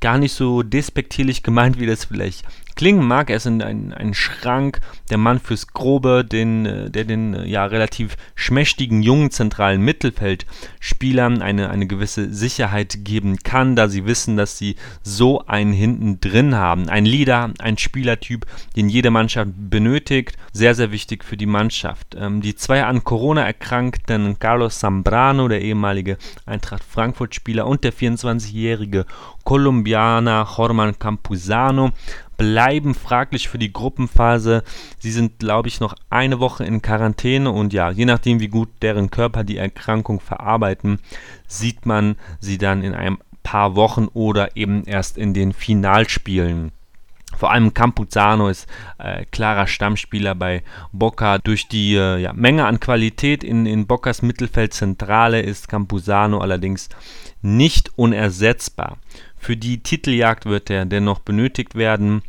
Gar 0.00 0.18
nicht 0.18 0.32
so 0.32 0.62
despektierlich 0.62 1.44
gemeint, 1.44 1.78
wie 1.78 1.86
das 1.86 2.06
vielleicht 2.06 2.44
klingen 2.74 3.06
mag. 3.06 3.30
Er 3.30 3.36
ist 3.36 3.46
ein, 3.46 3.62
ein 3.92 4.14
Schrank, 4.14 4.80
der 5.10 5.18
Mann 5.18 5.40
fürs 5.40 5.68
Grobe, 5.68 6.24
den, 6.24 6.66
äh, 6.66 6.90
der 6.90 7.04
den 7.04 7.34
äh, 7.34 7.46
ja 7.46 7.64
relativ 7.64 8.16
schmächtigen 8.34 9.02
jungen 9.02 9.30
zentralen 9.30 9.82
Mittelfeldspielern 9.82 11.42
eine, 11.42 11.70
eine 11.70 11.86
gewisse 11.86 12.32
Sicherheit 12.32 13.04
geben 13.04 13.38
kann, 13.38 13.76
da 13.76 13.88
sie 13.88 14.06
wissen, 14.06 14.36
dass 14.36 14.58
sie 14.58 14.76
so 15.02 15.46
einen 15.46 15.72
hinten 15.72 16.20
drin 16.20 16.54
haben. 16.54 16.88
Ein 16.88 17.04
Leader, 17.04 17.52
ein 17.58 17.78
Spielertyp, 17.78 18.46
den 18.76 18.88
jede 18.88 19.10
Mannschaft 19.10 19.50
benötigt. 19.56 20.36
Sehr, 20.52 20.74
sehr 20.74 20.92
wichtig 20.92 21.24
für 21.24 21.36
die 21.36 21.46
Mannschaft. 21.46 22.16
Ähm, 22.18 22.40
die 22.40 22.54
zwei 22.54 22.84
an 22.84 23.04
Corona 23.04 23.44
erkrankten 23.44 24.38
Carlos 24.38 24.78
Zambrano, 24.78 25.48
der 25.48 25.62
ehemalige 25.62 26.16
Eintracht 26.46 26.84
Frankfurt-Spieler, 26.84 27.66
und 27.66 27.84
der 27.84 27.92
24-jährige 27.92 29.06
Kolumbianer 29.44 30.48
Jorman 30.56 30.98
Campuzano 30.98 31.92
bleiben 32.42 32.96
fraglich 32.96 33.48
für 33.48 33.58
die 33.58 33.72
Gruppenphase. 33.72 34.64
Sie 34.98 35.12
sind, 35.12 35.38
glaube 35.38 35.68
ich, 35.68 35.78
noch 35.78 35.94
eine 36.10 36.40
Woche 36.40 36.64
in 36.64 36.82
Quarantäne 36.82 37.52
und 37.52 37.72
ja, 37.72 37.92
je 37.92 38.04
nachdem, 38.04 38.40
wie 38.40 38.48
gut 38.48 38.68
deren 38.82 39.12
Körper 39.12 39.44
die 39.44 39.58
Erkrankung 39.58 40.18
verarbeiten, 40.18 40.98
sieht 41.46 41.86
man 41.86 42.16
sie 42.40 42.58
dann 42.58 42.82
in 42.82 42.94
ein 42.94 43.18
paar 43.44 43.76
Wochen 43.76 44.08
oder 44.12 44.56
eben 44.56 44.82
erst 44.86 45.18
in 45.18 45.34
den 45.34 45.52
Finalspielen. 45.52 46.72
Vor 47.36 47.52
allem 47.52 47.74
Campuzano 47.74 48.48
ist 48.48 48.66
äh, 48.98 49.24
klarer 49.30 49.68
Stammspieler 49.68 50.34
bei 50.34 50.64
Boca. 50.90 51.38
Durch 51.38 51.68
die 51.68 51.94
äh, 51.94 52.18
ja, 52.18 52.32
Menge 52.32 52.66
an 52.66 52.80
Qualität 52.80 53.44
in, 53.44 53.66
in 53.66 53.86
Boccas 53.86 54.20
Mittelfeldzentrale 54.20 55.40
ist 55.40 55.68
Campuzano 55.68 56.38
allerdings 56.38 56.88
nicht 57.40 57.96
unersetzbar. 57.96 58.98
Für 59.42 59.56
die 59.56 59.78
Titeljagd 59.78 60.46
wird 60.46 60.70
er 60.70 60.84
dennoch 60.84 61.18
benötigt 61.18 61.74
werden. 61.74 62.22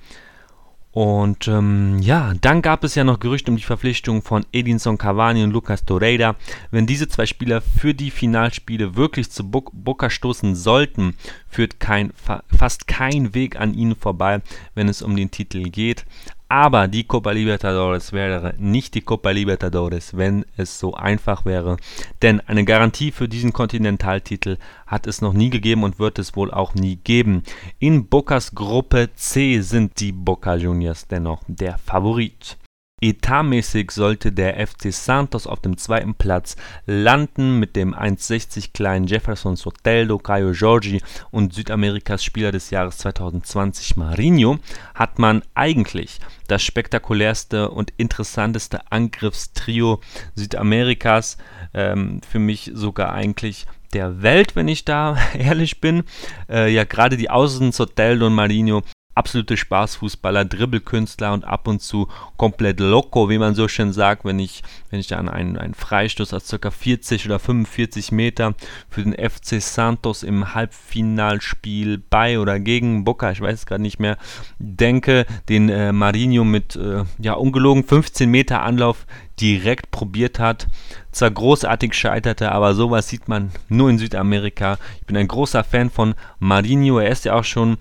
Und 0.89 1.47
ähm, 1.47 1.99
ja, 2.01 2.33
dann 2.41 2.63
gab 2.63 2.83
es 2.83 2.95
ja 2.95 3.03
noch 3.03 3.19
Gerüchte 3.19 3.51
um 3.51 3.57
die 3.57 3.63
Verpflichtung 3.63 4.23
von 4.23 4.47
Edinson 4.51 4.97
Cavani 4.97 5.43
und 5.43 5.51
Lucas 5.51 5.85
Torreira. 5.85 6.35
Wenn 6.71 6.87
diese 6.87 7.07
zwei 7.07 7.27
Spieler 7.27 7.61
für 7.61 7.93
die 7.93 8.09
Finalspiele 8.09 8.95
wirklich 8.95 9.29
zu 9.29 9.47
Boca 9.47 10.09
stoßen 10.09 10.55
sollten, 10.55 11.15
führt 11.47 11.79
kein, 11.79 12.13
fast 12.47 12.87
kein 12.87 13.35
Weg 13.35 13.59
an 13.59 13.75
ihnen 13.75 13.95
vorbei, 13.95 14.41
wenn 14.73 14.89
es 14.89 15.03
um 15.03 15.15
den 15.15 15.29
Titel 15.29 15.69
geht. 15.69 16.05
Aber 16.53 16.87
die 16.87 17.03
Copa 17.03 17.31
Libertadores 17.31 18.13
wäre 18.13 18.53
nicht 18.59 18.93
die 18.93 19.01
Copa 19.01 19.31
Libertadores, 19.31 20.15
wenn 20.15 20.45
es 20.55 20.77
so 20.77 20.93
einfach 20.93 21.45
wäre. 21.45 21.77
Denn 22.21 22.41
eine 22.41 22.63
Garantie 22.63 23.09
für 23.09 23.27
diesen 23.27 23.53
Kontinentaltitel 23.53 24.57
hat 24.85 25.07
es 25.07 25.19
noch 25.19 25.33
nie 25.33 25.49
gegeben 25.49 25.83
und 25.83 25.97
wird 25.97 26.19
es 26.19 26.35
wohl 26.35 26.51
auch 26.51 26.75
nie 26.75 26.97
geben. 26.97 27.41
In 27.79 28.05
Bocas 28.05 28.53
Gruppe 28.53 29.09
C 29.15 29.61
sind 29.61 29.99
die 29.99 30.11
Boca 30.11 30.53
Juniors 30.53 31.07
dennoch 31.07 31.41
der 31.47 31.79
Favorit. 31.79 32.59
Etatmäßig 33.03 33.91
sollte 33.91 34.31
der 34.31 34.65
FC 34.65 34.93
Santos 34.93 35.45
auf 35.45 35.59
dem 35.59 35.75
zweiten 35.77 36.15
Platz 36.15 36.55
landen 36.85 37.59
mit 37.59 37.75
dem 37.75 37.93
1,60 37.93 38.71
kleinen 38.73 39.07
Jefferson 39.07 39.57
Soteldo, 39.57 40.19
Caio 40.19 40.51
Jorge 40.51 40.99
und 41.29 41.53
Südamerikas 41.53 42.23
Spieler 42.23 42.53
des 42.53 42.69
Jahres 42.69 42.99
2020 42.99 43.97
Marinho 43.97 44.57
hat 44.95 45.19
man 45.19 45.43
eigentlich 45.53 46.19
das 46.47 46.63
spektakulärste 46.63 47.71
und 47.71 47.91
interessanteste 47.97 48.89
Angriffstrio 48.89 49.99
Südamerikas, 50.35 51.37
ähm, 51.73 52.21
für 52.25 52.39
mich 52.39 52.71
sogar 52.73 53.11
eigentlich 53.11 53.65
der 53.93 54.21
Welt, 54.21 54.55
wenn 54.55 54.69
ich 54.69 54.85
da 54.85 55.17
ehrlich 55.37 55.81
bin. 55.81 56.03
Äh, 56.49 56.71
ja, 56.73 56.85
gerade 56.85 57.17
die 57.17 57.29
Außen 57.29 57.73
Soteldo 57.73 58.27
und 58.27 58.33
Marinho 58.33 58.81
absolute 59.15 59.57
Spaßfußballer, 59.57 60.45
Dribbelkünstler 60.45 61.33
und 61.33 61.45
ab 61.45 61.67
und 61.67 61.81
zu 61.81 62.07
komplett 62.37 62.79
loco, 62.79 63.29
wie 63.29 63.37
man 63.37 63.55
so 63.55 63.67
schön 63.67 63.93
sagt, 63.93 64.25
wenn 64.25 64.39
ich, 64.39 64.63
wenn 64.89 64.99
ich 64.99 65.07
dann 65.07 65.29
einen, 65.29 65.57
einen 65.57 65.73
Freistoß 65.73 66.33
aus 66.33 66.47
ca. 66.47 66.71
40 66.71 67.25
oder 67.25 67.39
45 67.39 68.11
Meter 68.11 68.55
für 68.89 69.03
den 69.03 69.13
FC 69.13 69.61
Santos 69.61 70.23
im 70.23 70.53
Halbfinalspiel 70.53 72.01
bei 72.09 72.39
oder 72.39 72.59
gegen 72.59 73.03
Boca, 73.03 73.31
ich 73.31 73.41
weiß 73.41 73.59
es 73.59 73.65
gerade 73.65 73.81
nicht 73.81 73.99
mehr, 73.99 74.17
denke, 74.59 75.25
den 75.49 75.69
äh, 75.69 75.91
Marinho 75.91 76.43
mit 76.43 76.75
äh, 76.75 77.03
ja 77.19 77.33
ungelogen 77.33 77.83
15 77.83 78.29
Meter 78.29 78.63
Anlauf 78.63 79.05
direkt 79.39 79.91
probiert 79.91 80.39
hat. 80.39 80.67
Zwar 81.11 81.31
großartig 81.31 81.93
scheiterte, 81.93 82.51
aber 82.51 82.73
sowas 82.75 83.07
sieht 83.07 83.27
man 83.27 83.51
nur 83.67 83.89
in 83.89 83.97
Südamerika. 83.97 84.77
Ich 84.99 85.05
bin 85.05 85.17
ein 85.17 85.27
großer 85.27 85.63
Fan 85.63 85.89
von 85.89 86.15
Marinho. 86.39 86.99
Er 86.99 87.09
ist 87.09 87.25
ja 87.25 87.35
auch 87.35 87.43
schon 87.43 87.77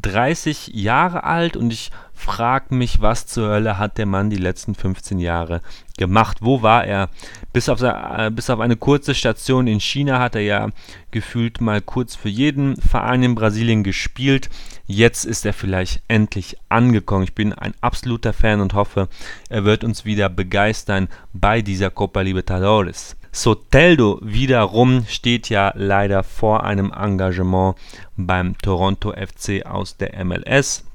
30 0.00 0.68
Jahre 0.74 1.24
alt 1.24 1.56
und 1.56 1.72
ich 1.72 1.90
frage 2.12 2.74
mich, 2.74 3.00
was 3.00 3.26
zur 3.26 3.48
Hölle 3.48 3.78
hat 3.78 3.98
der 3.98 4.06
Mann 4.06 4.30
die 4.30 4.36
letzten 4.36 4.74
15 4.74 5.18
Jahre 5.18 5.62
gemacht? 5.96 6.38
Wo 6.40 6.62
war 6.62 6.84
er? 6.84 7.08
Bis 7.52 7.68
auf, 7.68 7.80
äh, 7.82 8.30
bis 8.32 8.50
auf 8.50 8.60
eine 8.60 8.76
kurze 8.76 9.14
Station 9.14 9.66
in 9.66 9.80
China 9.80 10.18
hat 10.18 10.34
er 10.34 10.42
ja 10.42 10.68
gefühlt 11.10 11.60
mal 11.60 11.80
kurz 11.80 12.14
für 12.14 12.28
jeden 12.28 12.76
Verein 12.76 13.22
in 13.22 13.34
Brasilien 13.34 13.84
gespielt. 13.84 14.50
Jetzt 14.86 15.24
ist 15.24 15.46
er 15.46 15.52
vielleicht 15.52 16.02
endlich 16.08 16.56
angekommen. 16.68 17.24
Ich 17.24 17.34
bin 17.34 17.52
ein 17.52 17.74
absoluter 17.80 18.32
Fan 18.32 18.60
und 18.60 18.74
hoffe, 18.74 19.08
er 19.48 19.64
wird 19.64 19.84
uns 19.84 20.04
wieder 20.04 20.28
begeistern 20.28 21.08
bei 21.32 21.62
dieser 21.62 21.90
Copa 21.90 22.20
Libertadores. 22.20 23.16
Soteldo 23.36 24.18
wiederum 24.22 25.04
steht 25.06 25.50
ja 25.50 25.70
leider 25.76 26.22
vor 26.22 26.64
einem 26.64 26.90
Engagement 26.90 27.76
beim 28.16 28.56
Toronto 28.56 29.12
FC 29.12 29.66
aus 29.66 29.98
der 29.98 30.24
MLS. 30.24 30.86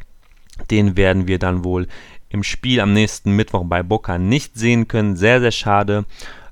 Den 0.71 0.97
werden 0.97 1.27
wir 1.27 1.37
dann 1.37 1.63
wohl 1.63 1.87
im 2.29 2.41
Spiel 2.41 2.79
am 2.79 2.93
nächsten 2.93 3.35
Mittwoch 3.35 3.63
bei 3.65 3.83
Boca 3.83 4.17
nicht 4.17 4.57
sehen 4.57 4.87
können. 4.87 5.15
Sehr, 5.15 5.39
sehr 5.39 5.51
schade. 5.51 6.05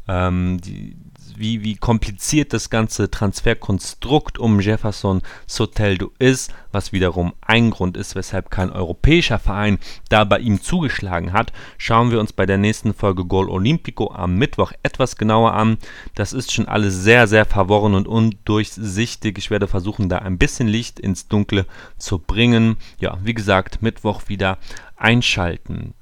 Ähm, 0.08 0.60
die, 0.62 0.96
wie, 1.40 1.64
wie 1.64 1.76
kompliziert 1.76 2.54
das 2.54 2.70
ganze 2.70 3.10
Transferkonstrukt 3.10 4.38
um 4.38 4.60
Jefferson 4.60 5.22
Soteldo 5.48 6.12
ist, 6.20 6.54
was 6.72 6.92
wiederum 6.92 7.34
ein 7.42 7.72
Grund 7.72 7.98
ist, 7.98 8.16
weshalb 8.16 8.52
kein 8.52 8.70
europäischer 8.70 9.40
Verein 9.40 9.80
da 10.10 10.24
bei 10.24 10.40
ihm 10.40 10.62
zugeschlagen 10.62 11.34
hat, 11.34 11.52
schauen 11.78 12.12
wir 12.12 12.20
uns 12.20 12.34
bei 12.34 12.46
der 12.46 12.58
nächsten 12.58 12.94
Folge 12.94 13.26
Gol 13.26 13.50
Olimpico 13.50 14.12
am 14.12 14.36
Mittwoch 14.36 14.74
etwas 14.84 15.16
genauer 15.16 15.54
an. 15.54 15.78
Das 16.16 16.34
ist 16.34 16.52
schon 16.52 16.68
alles 16.68 16.96
sehr, 17.04 17.28
sehr 17.28 17.46
verworren 17.46 17.96
und 17.96 18.08
undurchsichtig. 18.08 19.38
Ich 19.38 19.50
werde 19.50 19.68
versuchen, 19.68 20.10
da 20.10 20.20
ein 20.20 20.38
bisschen 20.38 20.68
Licht 20.68 21.00
ins 21.00 21.28
Dunkle 21.28 21.66
zu 21.98 22.20
bringen. 22.20 22.78
Ja, 23.00 23.18
wie 23.24 23.34
gesagt, 23.34 23.82
Mittwoch 23.82 24.24
wieder 24.28 24.58
einschalten. 24.98 25.94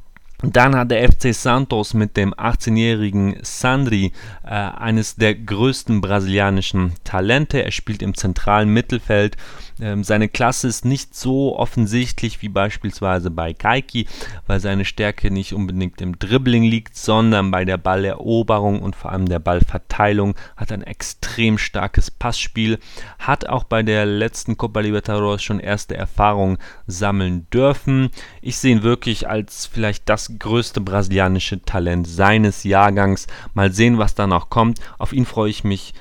Dann 0.44 0.76
hat 0.76 0.92
der 0.92 1.12
FC 1.12 1.34
Santos 1.34 1.96
mit 1.96 2.16
dem 2.16 2.34
18-jährigen 2.34 3.38
Sandri 3.42 4.12
äh, 4.44 4.50
eines 4.50 5.16
der 5.16 5.34
größten 5.34 6.00
brasilianischen 6.00 6.94
Talente. 7.04 7.64
Er 7.64 7.72
spielt 7.72 8.04
im 8.04 8.14
zentralen 8.14 8.70
Mittelfeld 8.70 9.36
ähm, 9.80 10.04
seine 10.04 10.28
Klasse 10.28 10.68
ist 10.68 10.86
nicht 10.86 11.16
so 11.16 11.58
offensichtlich 11.58 12.42
wie 12.42 12.50
beispielsweise 12.50 13.30
bei 13.30 13.54
Kaiki, 13.54 14.08
weil 14.48 14.60
seine 14.60 14.86
Stärke 14.86 15.30
nicht 15.30 15.54
unbedingt 15.54 16.02
im 16.02 16.18
Dribbling 16.18 16.64
liegt, 16.64 16.96
sondern 16.96 17.52
bei 17.52 17.64
der 17.64 17.78
Balleroberung 17.78 18.82
und 18.82 18.96
vor 18.96 19.12
allem 19.12 19.28
der 19.28 19.40
Ballverteilung. 19.40 20.36
Hat 20.56 20.72
ein 20.72 20.82
extrem 20.82 21.58
starkes 21.58 22.10
Passspiel, 22.10 22.80
hat 23.20 23.48
auch 23.48 23.64
bei 23.64 23.84
der 23.84 24.06
letzten 24.06 24.58
Copa 24.58 24.80
Libertadores 24.80 25.44
schon 25.44 25.60
erste 25.60 25.96
Erfahrungen 25.96 26.58
sammeln 26.88 27.48
dürfen. 27.54 28.10
Ich 28.42 28.58
sehe 28.58 28.72
ihn 28.76 28.84
wirklich 28.84 29.30
als 29.30 29.68
vielleicht 29.68 30.10
das 30.10 30.27
größte 30.38 30.82
brasilianische 30.82 31.62
Talent 31.64 32.08
seines 32.08 32.64
Jahrgangs. 32.64 33.28
Mal 33.54 33.72
sehen, 33.72 33.98
was 33.98 34.16
da 34.16 34.28
noch 34.28 34.50
kommt. 34.50 34.80
Auf 34.98 35.14
ihn 35.14 35.26
freue 35.26 35.50
ich 35.50 35.64
mich 35.64 35.94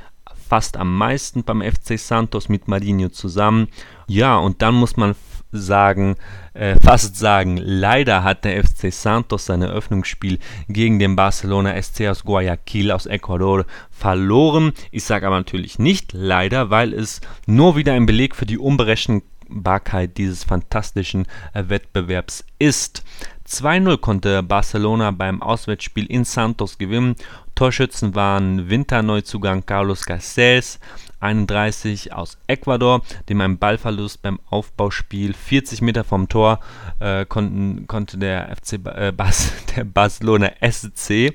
fast 0.49 0.77
am 0.77 0.97
meisten 0.97 1.45
beim 1.45 1.63
FC 1.63 1.99
Santos 1.99 2.49
mit 2.49 2.69
Marinho 2.69 3.09
zusammen. 3.09 3.69
Ja, 4.07 4.37
und 4.37 4.63
dann 4.63 4.75
muss 4.75 4.97
man 4.97 5.15
sagen, 5.53 6.17
äh, 6.55 6.77
fast 6.81 7.17
sagen, 7.17 7.57
leider 7.57 8.23
hat 8.23 8.45
der 8.45 8.63
FC 8.63 8.93
Santos 8.93 9.47
sein 9.47 9.63
Eröffnungsspiel 9.63 10.39
gegen 10.69 10.99
den 10.99 11.17
Barcelona 11.17 11.81
SC 11.81 12.09
aus 12.09 12.25
Guayaquil 12.25 12.91
aus 12.93 13.07
Ecuador 13.07 13.65
verloren. 13.91 14.73
Ich 14.91 15.05
sage 15.05 15.27
aber 15.27 15.37
natürlich 15.37 15.79
nicht 15.79 16.13
leider, 16.13 16.71
weil 16.71 16.93
es 16.93 17.21
nur 17.47 17.77
wieder 17.77 17.95
ein 17.95 18.07
Beleg 18.07 18.35
für 18.35 18.47
die 18.47 18.59
Unberechenbarkeit 18.59 19.36
dieses 20.17 20.45
fantastischen 20.45 21.27
äh, 21.55 21.65
Wettbewerbs 21.69 22.45
ist. 22.59 23.03
2-0 23.49 23.99
konnte 23.99 24.43
Barcelona 24.43 25.13
beim 25.13 25.41
Auswärtsspiel 25.41 26.07
in 26.07 26.25
Santos 26.25 26.79
gewinnen 26.79 27.17
Torschützen 27.57 28.15
waren 28.15 28.69
Winterneuzugang 28.69 29.65
Carlos 29.65 30.07
Garcés, 30.07 30.79
31 31.21 32.13
aus 32.13 32.37
Ecuador, 32.47 33.01
dem 33.31 33.41
ein 33.41 33.57
Ballverlust 33.57 34.21
beim 34.21 34.39
Aufbauspiel 34.51 35.33
40 35.33 35.81
Meter 35.81 36.05
vom 36.05 36.29
Tor 36.29 36.61
äh, 37.01 37.25
konnten, 37.25 37.87
konnte 37.87 38.19
der 38.19 38.55
FC 38.55 38.75
äh, 38.85 39.11
Bas, 39.11 39.53
der 39.77 39.85
Barcelona 39.85 40.51
SC 40.61 41.33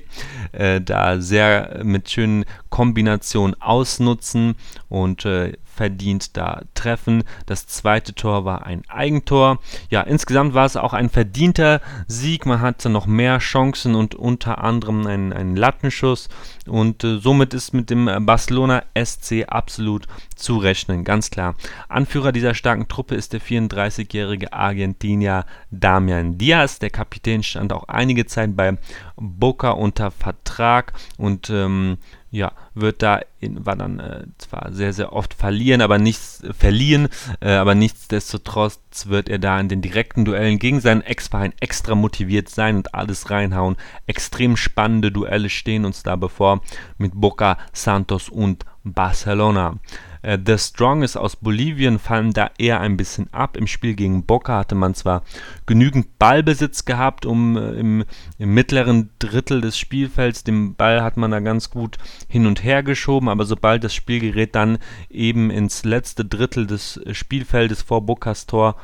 äh, 0.52 0.80
da 0.80 1.20
sehr 1.20 1.80
mit 1.82 2.08
schönen 2.08 2.44
Kombinationen 2.70 3.60
ausnutzen 3.60 4.54
und 4.88 5.24
äh, 5.24 5.54
verdient 5.74 6.36
da 6.36 6.62
treffen. 6.74 7.24
Das 7.46 7.66
zweite 7.66 8.14
Tor 8.14 8.44
war 8.44 8.66
ein 8.66 8.82
Eigentor. 8.88 9.58
Ja, 9.90 10.02
insgesamt 10.02 10.54
war 10.54 10.66
es 10.66 10.76
auch 10.76 10.92
ein 10.92 11.08
verdienter 11.08 11.80
Sieg. 12.06 12.46
Man 12.46 12.60
hatte 12.60 12.88
noch 12.88 13.06
mehr 13.06 13.38
Chancen 13.38 13.94
und 13.94 14.14
unter 14.14 14.62
anderem 14.62 15.06
einen, 15.06 15.32
einen 15.32 15.56
Lattenschuss. 15.56 16.28
Und 16.66 17.04
äh, 17.04 17.18
somit 17.18 17.54
ist 17.54 17.72
mit 17.72 17.90
dem 17.90 18.08
Barcelona 18.26 18.84
SC 18.96 19.44
absolut 19.48 20.06
zu 20.36 20.58
rechnen, 20.58 21.04
ganz 21.04 21.30
klar. 21.30 21.54
Anführer 21.88 22.32
dieser 22.32 22.54
starken 22.54 22.88
Truppe 22.88 23.14
ist 23.14 23.32
der 23.32 23.40
34-jährige 23.40 24.52
Argentinier 24.52 25.46
Damian 25.70 26.38
Diaz. 26.38 26.78
Der 26.78 26.90
Kapitän 26.90 27.42
stand 27.42 27.72
auch 27.72 27.88
einige 27.88 28.26
Zeit 28.26 28.56
bei 28.56 28.76
Boca 29.16 29.70
unter 29.70 30.10
Vertrag 30.10 30.92
und 31.16 31.48
ähm, 31.50 31.98
ja, 32.32 32.52
wird 32.74 33.02
da 33.02 33.20
in, 33.40 33.64
war 33.66 33.76
dann 33.76 34.00
äh, 34.00 34.24
zwar 34.38 34.72
sehr, 34.72 34.94
sehr 34.94 35.12
oft 35.12 35.34
verlieren, 35.34 35.82
aber 35.82 35.98
nichts 35.98 36.42
äh, 36.42 36.54
verliehen, 36.54 37.08
äh, 37.40 37.50
aber 37.52 37.74
nichtsdestotrotz 37.74 39.06
wird 39.06 39.28
er 39.28 39.38
da 39.38 39.60
in 39.60 39.68
den 39.68 39.82
direkten 39.82 40.24
Duellen 40.24 40.58
gegen 40.58 40.80
seinen 40.80 41.02
Ex-Verein 41.02 41.52
extra 41.60 41.94
motiviert 41.94 42.48
sein 42.48 42.76
und 42.76 42.94
alles 42.94 43.30
reinhauen. 43.30 43.76
Extrem 44.06 44.56
spannende 44.56 45.12
Duelle 45.12 45.50
stehen 45.50 45.84
uns 45.84 46.02
da 46.02 46.16
bevor 46.16 46.62
mit 46.96 47.12
Boca, 47.14 47.58
Santos 47.74 48.30
und 48.30 48.64
Barcelona. 48.82 49.78
Äh, 50.22 50.38
The 50.44 50.56
Strongest 50.58 51.16
aus 51.16 51.36
Bolivien 51.36 51.98
fallen 51.98 52.32
da 52.32 52.50
eher 52.58 52.80
ein 52.80 52.96
bisschen 52.96 53.32
ab. 53.32 53.56
Im 53.56 53.66
Spiel 53.66 53.94
gegen 53.94 54.24
Boca 54.24 54.58
hatte 54.58 54.74
man 54.74 54.94
zwar 54.94 55.22
genügend 55.66 56.18
Ballbesitz 56.18 56.84
gehabt, 56.84 57.26
um 57.26 57.56
äh, 57.56 57.72
im, 57.72 58.04
im 58.38 58.54
mittleren 58.54 59.10
Drittel 59.18 59.60
des 59.60 59.78
Spielfelds, 59.78 60.44
den 60.44 60.74
Ball 60.74 61.02
hat 61.02 61.16
man 61.16 61.30
da 61.30 61.40
ganz 61.40 61.70
gut 61.70 61.98
hin 62.28 62.46
und 62.46 62.64
her 62.64 62.82
geschoben, 62.82 63.28
aber 63.28 63.44
sobald 63.44 63.84
das 63.84 63.94
Spielgerät 63.94 64.54
dann 64.54 64.78
eben 65.10 65.50
ins 65.50 65.84
letzte 65.84 66.24
Drittel 66.24 66.66
des 66.66 67.00
Spielfeldes 67.12 67.82
vor 67.82 68.02
Bocas 68.02 68.46
Tor 68.46 68.76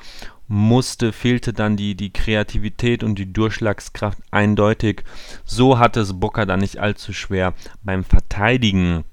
musste, 0.48 1.12
fehlte 1.12 1.52
dann 1.52 1.76
die, 1.76 1.94
die 1.94 2.12
Kreativität 2.12 3.04
und 3.04 3.18
die 3.18 3.32
Durchschlagskraft 3.32 4.18
eindeutig. 4.30 5.04
So 5.44 5.78
hatte 5.78 6.00
es 6.00 6.18
Boca 6.18 6.46
dann 6.46 6.60
nicht 6.60 6.78
allzu 6.78 7.12
schwer 7.12 7.54
beim 7.82 8.02
Verteidigen. 8.02 9.04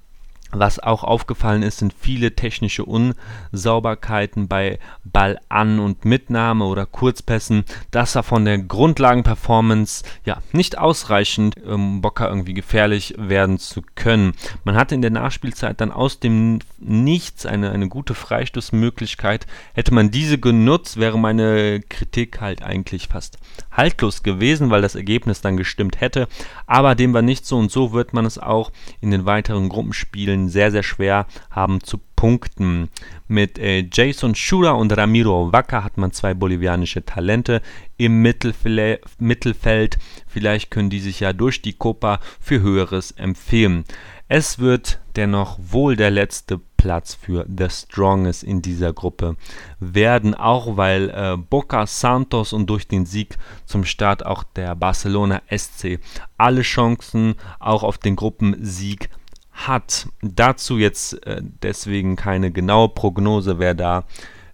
Was 0.58 0.78
auch 0.78 1.04
aufgefallen 1.04 1.62
ist, 1.62 1.78
sind 1.78 1.92
viele 1.92 2.34
technische 2.34 2.84
Unsauberkeiten 2.84 4.48
bei 4.48 4.78
Ballan- 5.04 5.78
und 5.78 6.06
Mitnahme 6.06 6.64
oder 6.64 6.86
Kurzpässen. 6.86 7.64
Das 7.90 8.14
war 8.14 8.22
von 8.22 8.46
der 8.46 8.56
Grundlagenperformance 8.56 10.02
ja 10.24 10.38
nicht 10.52 10.78
ausreichend, 10.78 11.62
um 11.62 12.00
Bocker 12.00 12.30
irgendwie 12.30 12.54
gefährlich 12.54 13.14
werden 13.18 13.58
zu 13.58 13.82
können. 13.96 14.32
Man 14.64 14.76
hatte 14.76 14.94
in 14.94 15.02
der 15.02 15.10
Nachspielzeit 15.10 15.78
dann 15.82 15.92
aus 15.92 16.20
dem 16.20 16.60
Nichts 16.78 17.44
eine, 17.44 17.70
eine 17.70 17.88
gute 17.88 18.14
Freistoßmöglichkeit. 18.14 19.46
Hätte 19.74 19.92
man 19.92 20.10
diese 20.10 20.38
genutzt, 20.38 20.98
wäre 20.98 21.18
meine 21.18 21.80
Kritik 21.80 22.40
halt 22.40 22.62
eigentlich 22.62 23.08
fast 23.08 23.38
haltlos 23.70 24.22
gewesen, 24.22 24.70
weil 24.70 24.82
das 24.82 24.94
Ergebnis 24.94 25.40
dann 25.42 25.56
gestimmt 25.56 26.00
hätte. 26.00 26.28
Aber 26.66 26.94
dem 26.94 27.12
war 27.12 27.22
nicht 27.22 27.44
so 27.44 27.58
und 27.58 27.70
so 27.70 27.92
wird 27.92 28.14
man 28.14 28.24
es 28.24 28.38
auch 28.38 28.72
in 29.00 29.10
den 29.10 29.26
weiteren 29.26 29.68
Gruppenspielen 29.68 30.45
sehr, 30.48 30.70
sehr 30.70 30.82
schwer 30.82 31.26
haben 31.50 31.82
zu 31.82 31.98
punkten. 32.16 32.88
Mit 33.28 33.58
äh, 33.58 33.86
Jason 33.92 34.34
Shura 34.34 34.72
und 34.72 34.96
Ramiro 34.96 35.52
Vaca 35.52 35.84
hat 35.84 35.98
man 35.98 36.12
zwei 36.12 36.34
bolivianische 36.34 37.04
Talente 37.04 37.60
im 37.96 38.22
Mittelfle 38.22 39.00
Mittelfeld. 39.18 39.98
Vielleicht 40.26 40.70
können 40.70 40.90
die 40.90 41.00
sich 41.00 41.20
ja 41.20 41.32
durch 41.32 41.62
die 41.62 41.74
Copa 41.74 42.20
für 42.40 42.60
Höheres 42.60 43.12
empfehlen. 43.12 43.84
Es 44.28 44.58
wird 44.58 44.98
dennoch 45.14 45.58
wohl 45.60 45.94
der 45.94 46.10
letzte 46.10 46.60
Platz 46.86 47.14
für 47.14 47.46
The 47.48 47.68
Strongest 47.70 48.42
in 48.42 48.62
dieser 48.62 48.92
Gruppe 48.92 49.36
werden, 49.80 50.34
auch 50.34 50.76
weil 50.76 51.10
äh, 51.10 51.36
Boca 51.36 51.86
Santos 51.86 52.52
und 52.52 52.68
durch 52.68 52.86
den 52.86 53.06
Sieg 53.06 53.38
zum 53.64 53.84
Start 53.84 54.26
auch 54.26 54.44
der 54.44 54.74
Barcelona 54.74 55.42
SC 55.50 55.98
alle 56.36 56.62
Chancen 56.62 57.34
auch 57.58 57.82
auf 57.82 57.98
den 57.98 58.16
Gruppensieg 58.16 59.10
hat. 59.56 60.08
Dazu 60.22 60.78
jetzt 60.78 61.26
äh, 61.26 61.42
deswegen 61.62 62.16
keine 62.16 62.50
genaue 62.50 62.90
Prognose, 62.90 63.58
wer 63.58 63.74
da 63.74 64.04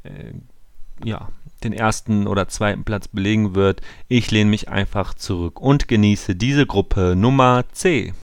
äh, 0.05 0.33
ja, 1.05 1.29
den 1.65 1.73
ersten 1.73 2.27
oder 2.27 2.49
zweiten 2.49 2.85
Platz 2.85 3.09
belegen 3.09 3.55
wird. 3.55 3.81
Ich 4.09 4.31
lehne 4.31 4.51
mich 4.51 4.69
einfach 4.69 5.15
zurück 5.15 5.61
und 5.61 5.89
genieße 5.89 6.35
diese 6.35 6.67
Gruppe 6.67 7.15
Nummer 7.17 7.65
C. 7.73 8.15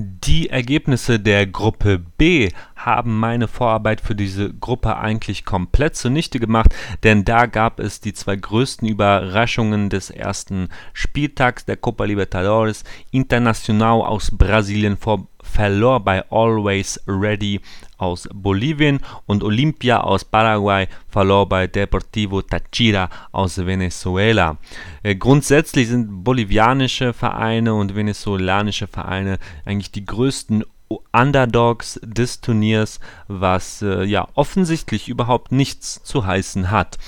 Die 0.00 0.48
Ergebnisse 0.48 1.18
der 1.18 1.44
Gruppe 1.46 1.98
B 1.98 2.50
haben 2.76 3.18
meine 3.18 3.48
Vorarbeit 3.48 4.00
für 4.00 4.14
diese 4.14 4.54
Gruppe 4.54 4.96
eigentlich 4.96 5.44
komplett 5.44 5.96
zunichte 5.96 6.38
gemacht, 6.38 6.72
denn 7.02 7.24
da 7.24 7.46
gab 7.46 7.80
es 7.80 8.00
die 8.00 8.12
zwei 8.12 8.36
größten 8.36 8.86
Überraschungen 8.86 9.90
des 9.90 10.10
ersten 10.10 10.68
Spieltags 10.92 11.64
der 11.64 11.76
Copa 11.76 12.04
Libertadores. 12.04 12.84
Internacional 13.10 14.02
aus 14.02 14.30
Brasilien 14.30 14.96
vor 14.96 15.26
verlor 15.48 16.00
bei 16.00 16.24
Always 16.30 17.00
Ready 17.06 17.60
aus 17.96 18.28
Bolivien 18.32 19.00
und 19.26 19.42
Olimpia 19.42 20.00
aus 20.00 20.24
Paraguay 20.24 20.86
verlor 21.08 21.48
bei 21.48 21.66
Deportivo 21.66 22.42
Táchira 22.42 23.10
aus 23.32 23.58
Venezuela. 23.58 24.56
Äh, 25.02 25.16
grundsätzlich 25.16 25.88
sind 25.88 26.24
bolivianische 26.24 27.12
Vereine 27.12 27.74
und 27.74 27.94
venezolanische 27.94 28.86
Vereine 28.86 29.38
eigentlich 29.64 29.90
die 29.90 30.04
größten 30.04 30.64
Underdogs 31.12 32.00
des 32.02 32.40
Turniers, 32.40 33.00
was 33.26 33.82
äh, 33.82 34.04
ja 34.04 34.28
offensichtlich 34.34 35.08
überhaupt 35.08 35.52
nichts 35.52 36.02
zu 36.02 36.24
heißen 36.24 36.70
hat. 36.70 36.98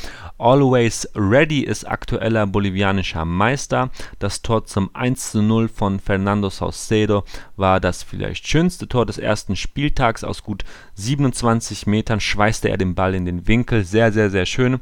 Always 0.40 1.06
Ready 1.14 1.60
ist 1.60 1.84
aktueller 1.84 2.46
bolivianischer 2.46 3.24
Meister. 3.26 3.90
Das 4.18 4.40
Tor 4.40 4.64
zum 4.64 4.88
1:0 4.94 5.68
von 5.68 6.00
Fernando 6.00 6.48
Saucedo 6.48 7.24
war 7.56 7.78
das 7.78 8.02
vielleicht 8.02 8.48
schönste 8.48 8.88
Tor 8.88 9.04
des 9.04 9.18
ersten 9.18 9.54
Spieltags. 9.54 10.24
Aus 10.24 10.42
gut 10.42 10.64
27 10.94 11.86
Metern 11.86 12.20
schweißte 12.20 12.70
er 12.70 12.78
den 12.78 12.94
Ball 12.94 13.14
in 13.14 13.26
den 13.26 13.46
Winkel. 13.46 13.84
Sehr, 13.84 14.12
sehr, 14.12 14.30
sehr 14.30 14.46
schön. 14.46 14.80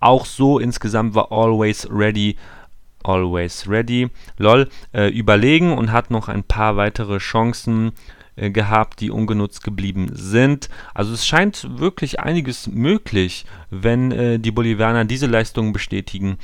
Auch 0.00 0.26
so 0.26 0.58
insgesamt 0.58 1.14
war 1.14 1.32
Always 1.32 1.88
Ready 1.90 2.36
Always 3.02 3.66
Ready, 3.66 4.10
lol, 4.36 4.68
äh, 4.92 5.08
überlegen 5.08 5.76
und 5.76 5.90
hat 5.90 6.10
noch 6.10 6.28
ein 6.28 6.44
paar 6.44 6.76
weitere 6.76 7.16
Chancen 7.16 7.92
äh, 8.36 8.50
gehabt, 8.50 9.00
die 9.00 9.10
ungenutzt 9.10 9.62
geblieben 9.62 10.10
sind. 10.12 10.68
Also 10.94 11.14
es 11.14 11.26
scheint 11.26 11.78
wirklich 11.78 12.20
einiges 12.20 12.66
möglich, 12.66 13.44
wenn 13.70 14.12
äh, 14.12 14.38
die 14.38 14.50
Bolivianer 14.50 15.04
diese 15.04 15.26
Leistungen 15.26 15.72
bestätigen 15.72 16.38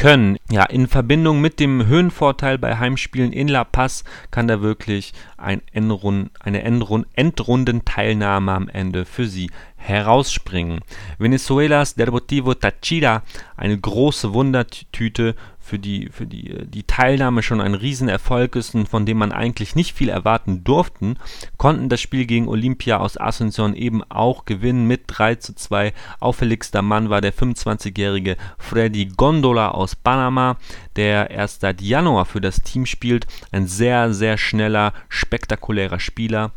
können. 0.00 0.38
Ja, 0.50 0.64
in 0.64 0.86
Verbindung 0.86 1.42
mit 1.42 1.60
dem 1.60 1.86
Höhenvorteil 1.86 2.56
bei 2.56 2.78
Heimspielen 2.78 3.32
in 3.32 3.48
La 3.48 3.64
Paz 3.64 4.02
kann 4.30 4.48
da 4.48 4.62
wirklich 4.62 5.12
ein 5.36 5.60
Endrund, 5.72 6.30
eine 6.40 6.62
Endrund, 6.62 7.06
Endrundenteilnahme 7.14 8.52
am 8.52 8.68
Ende 8.68 9.04
für 9.04 9.26
sie 9.26 9.50
herausspringen. 9.76 10.80
Venezuelas 11.18 11.96
Deportivo 11.96 12.54
Táchira, 12.54 13.22
eine 13.56 13.78
große 13.78 14.32
Wundertüte 14.32 15.34
für 15.70 15.78
die, 15.78 16.08
für 16.10 16.26
die, 16.26 16.50
äh, 16.50 16.66
die 16.66 16.82
Teilnahme 16.82 17.42
schon 17.44 17.60
ein 17.60 17.74
Riesenerfolg 17.74 18.56
ist 18.56 18.74
und 18.74 18.88
von 18.88 19.06
dem 19.06 19.18
man 19.18 19.30
eigentlich 19.30 19.76
nicht 19.76 19.96
viel 19.96 20.08
erwarten 20.08 20.64
durften, 20.64 21.16
konnten 21.58 21.88
das 21.88 22.00
Spiel 22.00 22.26
gegen 22.26 22.48
Olympia 22.48 22.98
aus 22.98 23.18
Asunción 23.18 23.74
eben 23.74 24.02
auch 24.10 24.46
gewinnen 24.46 24.86
mit 24.86 25.04
3 25.06 25.36
zu 25.36 25.54
2. 25.54 25.92
Auffälligster 26.18 26.82
Mann 26.82 27.08
war 27.08 27.20
der 27.20 27.32
25-jährige 27.32 28.36
Freddy 28.58 29.06
Gondola 29.06 29.70
aus 29.70 29.94
Panama, 29.94 30.56
der 30.96 31.30
erst 31.30 31.60
seit 31.60 31.80
Januar 31.80 32.24
für 32.24 32.40
das 32.40 32.62
Team 32.62 32.84
spielt. 32.84 33.28
Ein 33.52 33.68
sehr, 33.68 34.12
sehr 34.12 34.38
schneller, 34.38 34.92
spektakulärer 35.08 36.00
Spieler. 36.00 36.50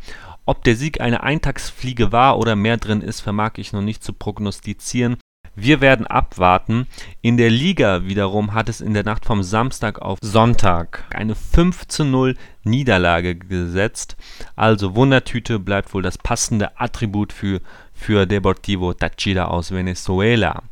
Ob 0.45 0.63
der 0.63 0.75
Sieg 0.75 0.99
eine 0.99 1.21
Eintagsfliege 1.21 2.11
war 2.11 2.39
oder 2.39 2.55
mehr 2.55 2.77
drin 2.77 3.01
ist, 3.01 3.21
vermag 3.21 3.53
ich 3.57 3.73
noch 3.73 3.81
nicht 3.81 4.03
zu 4.03 4.11
prognostizieren. 4.11 5.17
Wir 5.55 5.81
werden 5.81 6.07
abwarten. 6.07 6.87
In 7.21 7.37
der 7.37 7.51
Liga 7.51 8.05
wiederum 8.05 8.53
hat 8.53 8.69
es 8.69 8.81
in 8.81 8.95
der 8.95 9.03
Nacht 9.03 9.25
vom 9.25 9.43
Samstag 9.43 10.01
auf 10.01 10.17
Sonntag 10.21 11.05
eine 11.13 11.35
5 11.35 11.87
zu 11.87 12.05
0 12.05 12.35
Niederlage 12.63 13.35
gesetzt. 13.35 14.17
Also 14.55 14.95
Wundertüte 14.95 15.59
bleibt 15.59 15.93
wohl 15.93 16.01
das 16.01 16.17
passende 16.17 16.79
Attribut 16.79 17.31
für, 17.33 17.61
für 17.93 18.25
Deportivo 18.25 18.93
Táchira 18.93 19.43
aus 19.43 19.71
Venezuela. 19.71 20.63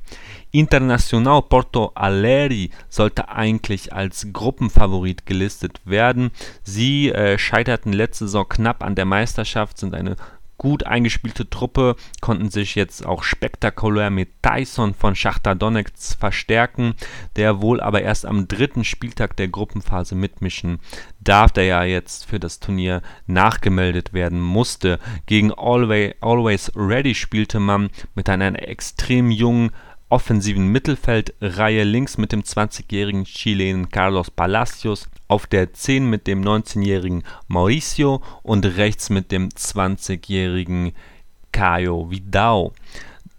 Internacional 0.50 1.44
Porto 1.44 1.92
Alegre 1.94 2.70
sollte 2.90 3.30
eigentlich 3.30 3.94
als 3.94 4.28
Gruppenfavorit 4.34 5.26
gelistet 5.26 5.80
werden. 5.86 6.32
Sie 6.64 7.10
äh, 7.10 7.38
scheiterten 7.38 7.94
letzte 7.94 8.26
Saison 8.26 8.50
knapp 8.50 8.84
an 8.84 8.96
der 8.96 9.06
Meisterschaft, 9.06 9.78
sind 9.78 9.94
eine 9.94 10.16
gut 10.62 10.86
eingespielte 10.86 11.50
Truppe, 11.50 11.96
konnten 12.20 12.52
sich 12.52 12.76
jetzt 12.76 13.04
auch 13.04 13.24
spektakulär 13.24 14.12
mit 14.12 14.44
Tyson 14.44 14.94
von 14.94 15.16
Schachter 15.16 15.56
Donetsk 15.56 16.20
verstärken, 16.20 16.94
der 17.36 17.64
wohl 17.64 17.82
aber 17.82 18.04
erst 18.04 18.28
am 18.28 18.48
dritten 18.48 18.84
Spieltag 18.84 19.36
der 19.38 19.48
Gruppenphase 19.48 20.14
mitmischen 20.14 20.78
darf, 21.20 21.52
der 21.52 21.64
ja 21.64 21.84
jetzt 21.84 22.28
für 22.28 22.40
das 22.40 22.60
Turnier 22.60 23.02
nachgemeldet 23.26 24.14
werden 24.14 24.40
musste. 24.40 25.00
Gegen 25.26 25.52
Always, 25.52 26.14
Always 26.22 26.72
Ready 26.76 27.16
spielte 27.16 27.60
man 27.60 27.90
mit 28.14 28.30
einer 28.30 28.62
extrem 28.62 29.32
jungen 29.32 29.72
offensiven 30.12 30.68
Mittelfeldreihe 30.68 31.84
links 31.84 32.18
mit 32.18 32.34
dem 32.34 32.44
20-jährigen 32.44 33.24
Chilenen 33.24 33.90
Carlos 33.90 34.30
Palacios, 34.30 35.08
auf 35.28 35.48
der 35.48 35.74
10 35.74 36.10
mit 36.10 36.28
dem 36.28 36.42
19-jährigen 36.44 37.24
Mauricio 37.48 38.22
und 38.44 38.66
rechts 38.66 39.10
mit 39.10 39.32
dem 39.32 39.50
20-jährigen 39.50 40.92
Caio 41.54 42.12
Vidal. 42.12 42.72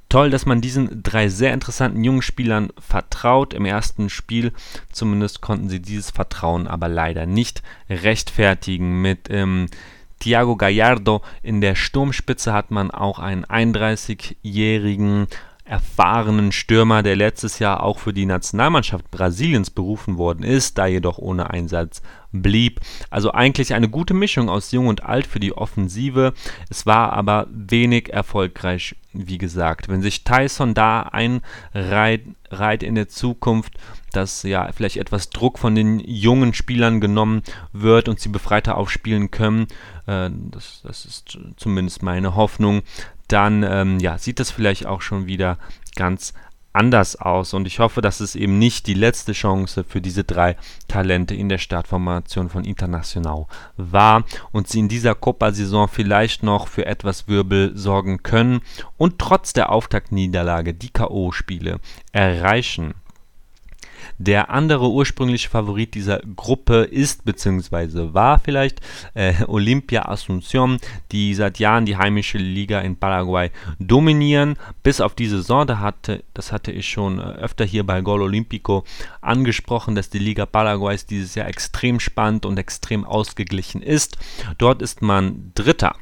Toll, 0.09 0.31
dass 0.31 0.47
man 0.47 0.63
diesen 0.63 1.03
drei 1.03 1.29
sehr 1.29 1.53
interessanten 1.53 2.05
jungen 2.05 2.23
Spielern 2.23 2.71
vertraut. 2.79 3.55
Im 3.55 3.65
ersten 3.65 4.09
Spiel 4.09 4.53
zumindest 4.91 5.41
konnten 5.43 5.69
sie 5.69 5.81
dieses 5.81 6.11
Vertrauen 6.11 6.67
aber 6.69 6.89
leider 6.89 7.27
nicht 7.27 7.63
rechtfertigen. 7.89 9.01
Mit 9.03 9.29
ähm, 9.31 9.69
Thiago 10.21 10.57
Gallardo 10.57 11.23
in 11.43 11.61
der 11.61 11.75
Sturmspitze 11.75 12.53
hat 12.53 12.71
man 12.71 12.91
auch 12.91 13.19
einen 13.19 13.45
31-jährigen 13.45 15.29
erfahrenen 15.65 16.51
Stürmer, 16.51 17.03
der 17.03 17.17
letztes 17.17 17.59
Jahr 17.59 17.83
auch 17.83 18.01
für 18.01 18.13
die 18.13 18.27
Nationalmannschaft 18.27 19.11
Brasiliens 19.11 19.71
berufen 19.71 20.19
worden 20.19 20.45
ist, 20.45 20.77
da 20.77 20.87
jedoch 20.87 21.19
ohne 21.19 21.51
Einsatz 21.51 22.03
blieb. 22.33 22.81
Also 23.11 23.33
eigentlich 23.33 23.75
eine 23.75 23.89
gute 23.89 24.15
Mischung 24.15 24.49
aus 24.49 24.73
Jung 24.73 24.89
und 24.89 25.05
Alt 25.05 25.27
für 25.27 25.39
die 25.39 25.57
Offensive. 25.57 26.35
Es 26.69 26.85
war 26.85 27.13
aber 27.13 27.47
wenig 27.51 28.13
erfolgreich, 28.13 28.97
wie 29.13 29.39
gesagt. 29.39 29.89
Wenn 29.89 30.03
sich 30.03 30.25
Tyson 30.25 30.75
da 30.75 31.03
einreiht 31.03 32.83
in 32.83 32.95
der 32.95 33.09
Zukunft, 33.09 33.75
dass 34.13 34.43
ja 34.43 34.71
vielleicht 34.73 34.97
etwas 34.97 35.31
Druck 35.31 35.59
von 35.59 35.75
den 35.75 36.01
jungen 36.01 36.55
Spielern 36.55 37.01
genommen 37.01 37.43
wird 37.73 38.09
und 38.09 38.21
sie 38.21 38.29
befreiter 38.29 38.77
aufspielen 38.77 39.31
können, 39.31 39.69
äh, 40.07 40.29
das, 40.51 40.83
das 40.85 41.05
ist 41.05 41.39
zumindest 41.57 42.03
meine 42.03 42.35
Hoffnung, 42.35 42.83
dann 43.33 43.63
ähm, 43.63 43.99
ja, 43.99 44.19
sieht 44.19 44.41
das 44.41 44.51
vielleicht 44.51 44.87
auch 44.87 45.03
schon 45.03 45.27
wieder 45.27 45.59
ganz 45.97 46.33
anders 46.73 47.17
aus. 47.17 47.55
Und 47.55 47.67
ich 47.67 47.79
hoffe, 47.79 48.01
dass 48.01 48.21
es 48.21 48.35
eben 48.35 48.59
nicht 48.59 48.87
die 48.87 48.95
letzte 48.95 49.33
Chance 49.33 49.85
für 49.85 50.01
diese 50.01 50.25
drei 50.25 50.57
Talente 50.89 51.35
in 51.35 51.49
der 51.49 51.59
Startformation 51.59 52.49
von 52.49 52.65
International 52.65 53.47
war 53.77 54.25
und 54.53 54.69
sie 54.69 54.81
in 54.81 54.89
dieser 54.89 55.15
Copa-Saison 55.15 55.89
vielleicht 55.89 56.43
noch 56.43 56.69
für 56.69 56.87
etwas 56.87 57.29
Wirbel 57.29 57.77
sorgen 57.77 58.23
können 58.23 58.61
und 58.97 59.19
trotz 59.19 59.53
der 59.53 59.71
Auftaktniederlage 59.71 60.75
die 60.75 60.91
K.O.-Spiele 60.91 61.79
erreichen. 62.13 62.95
Der 64.25 64.51
andere 64.51 64.89
ursprüngliche 64.89 65.49
Favorit 65.49 65.97
dieser 65.97 66.21
Gruppe 66.37 66.85
ist 66.85 67.25
bzw. 67.25 68.15
war 68.15 68.39
vielleicht 68.39 68.81
äh, 69.15 69.35
Olympia 69.49 70.09
Asunción, 70.09 70.79
die 71.11 71.35
seit 71.35 71.59
Jahren 71.59 71.87
die 71.87 71.97
heimische 71.97 72.39
Liga 72.39 72.79
in 72.83 72.95
Paraguay 72.95 73.51
dominieren. 73.81 74.55
Bis 74.85 75.01
auf 75.01 75.17
die 75.17 75.27
Saison, 75.27 75.67
da 75.67 75.81
hatte, 75.81 76.23
das 76.35 76.53
hatte 76.53 76.71
ich 76.71 76.89
schon 76.89 77.19
äh, 77.19 77.23
öfter 77.23 77.65
hier 77.65 77.85
bei 77.85 78.01
Gol 78.01 78.23
Olímpico 78.23 78.85
angesprochen, 79.23 79.97
dass 79.97 80.09
die 80.09 80.21
Liga 80.21 80.47
Paraguays 80.47 81.05
dieses 81.05 81.35
Jahr 81.35 81.49
extrem 81.49 81.99
spannend 81.99 82.47
und 82.47 82.61
extrem 82.61 83.05
ausgeglichen 83.05 83.83
ist. 83.83 84.19
Dort 84.57 84.83
ist 84.83 85.03
man 85.03 85.51
Dritter. 85.57 85.97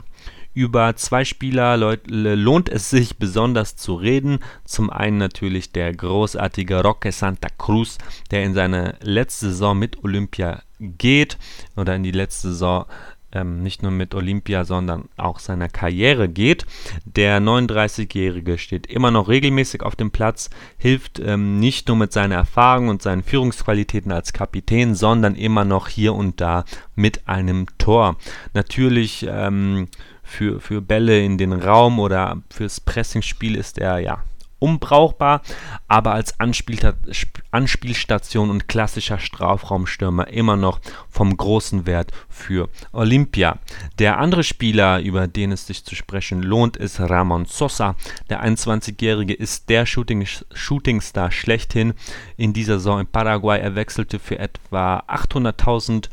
Über 0.61 0.95
zwei 0.95 1.25
Spieler 1.25 1.97
lohnt 2.07 2.69
es 2.69 2.91
sich 2.91 3.17
besonders 3.17 3.77
zu 3.77 3.95
reden. 3.95 4.41
Zum 4.67 4.91
einen 4.91 5.17
natürlich 5.17 5.73
der 5.73 5.91
großartige 5.91 6.83
Roque 6.83 7.13
Santa 7.13 7.49
Cruz, 7.57 7.97
der 8.31 8.45
in 8.45 8.53
seine 8.53 8.99
letzte 9.01 9.49
Saison 9.49 9.79
mit 9.79 10.05
Olympia 10.05 10.61
geht 10.79 11.39
oder 11.77 11.97
in 11.97 12.03
die 12.03 12.11
letzte 12.11 12.49
Saison 12.49 12.85
ähm, 13.33 13.63
nicht 13.63 13.83
nur 13.83 13.91
mit 13.91 14.15
Olympia, 14.15 14.67
sondern 14.67 15.09
auch 15.17 15.39
seiner 15.39 15.71
Karriere 15.71 16.29
geht. 16.29 16.67
Der 17.07 17.41
39-Jährige 17.41 18.59
steht 18.59 18.87
immer 18.87 19.11
noch 19.11 19.29
regelmäßig 19.29 19.83
auf 19.83 19.97
dem 19.97 20.11
Platz, 20.11 20.51
hilft 20.77 21.21
ähm, 21.21 21.59
nicht 21.59 21.89
nur 21.89 21.97
mit 21.97 22.13
seiner 22.13 22.35
Erfahrung 22.35 22.89
und 22.89 23.01
seinen 23.01 23.23
Führungsqualitäten 23.23 24.13
als 24.13 24.35
Kapitän, 24.35 24.95
sondern 24.95 25.37
immer 25.37 25.65
noch 25.65 25.89
hier 25.89 26.13
und 26.13 26.43
da 26.43 26.67
mit 26.95 27.27
einem 27.29 27.67
Tor. 27.79 28.17
Natürlich 28.53 29.27
ähm, 29.27 29.89
für, 30.31 30.61
für 30.61 30.81
Bälle 30.81 31.23
in 31.23 31.39
den 31.39 31.53
Raum 31.53 31.99
oder 31.99 32.41
fürs 32.51 32.81
Pressingspiel 32.81 33.57
ist 33.57 33.79
er 33.79 33.99
ja 33.99 34.23
unbrauchbar, 34.61 35.41
aber 35.89 36.13
als 36.13 36.39
Anspielstation 36.39 38.51
und 38.51 38.69
klassischer 38.69 39.19
Strafraumstürmer 39.19 40.29
immer 40.29 40.57
noch 40.57 40.81
vom 41.09 41.37
großen 41.37 41.87
Wert 41.87 42.13
für 42.29 42.69
Olympia. 42.93 43.59
Der 43.99 44.19
andere 44.19 44.45
Spieler, 44.45 45.01
über 45.01 45.27
den 45.27 45.51
es 45.51 45.67
sich 45.67 45.85
zu 45.85 45.97
sprechen 45.97 46.43
lohnt, 46.43 46.77
ist 46.77 47.01
Ramon 47.01 47.47
Sosa. 47.47 47.97
Der 48.29 48.45
21-Jährige 48.45 49.35
ist 49.35 49.69
der 49.69 49.87
Shooting 49.87 50.27
Shootingstar 50.53 51.33
schlechthin 51.33 51.95
in 52.37 52.53
dieser 52.53 52.75
Saison 52.75 53.01
in 53.01 53.07
Paraguay. 53.07 53.59
Er 53.59 53.75
wechselte 53.75 54.19
für 54.19 54.39
etwa 54.39 55.03
800.000 55.09 56.11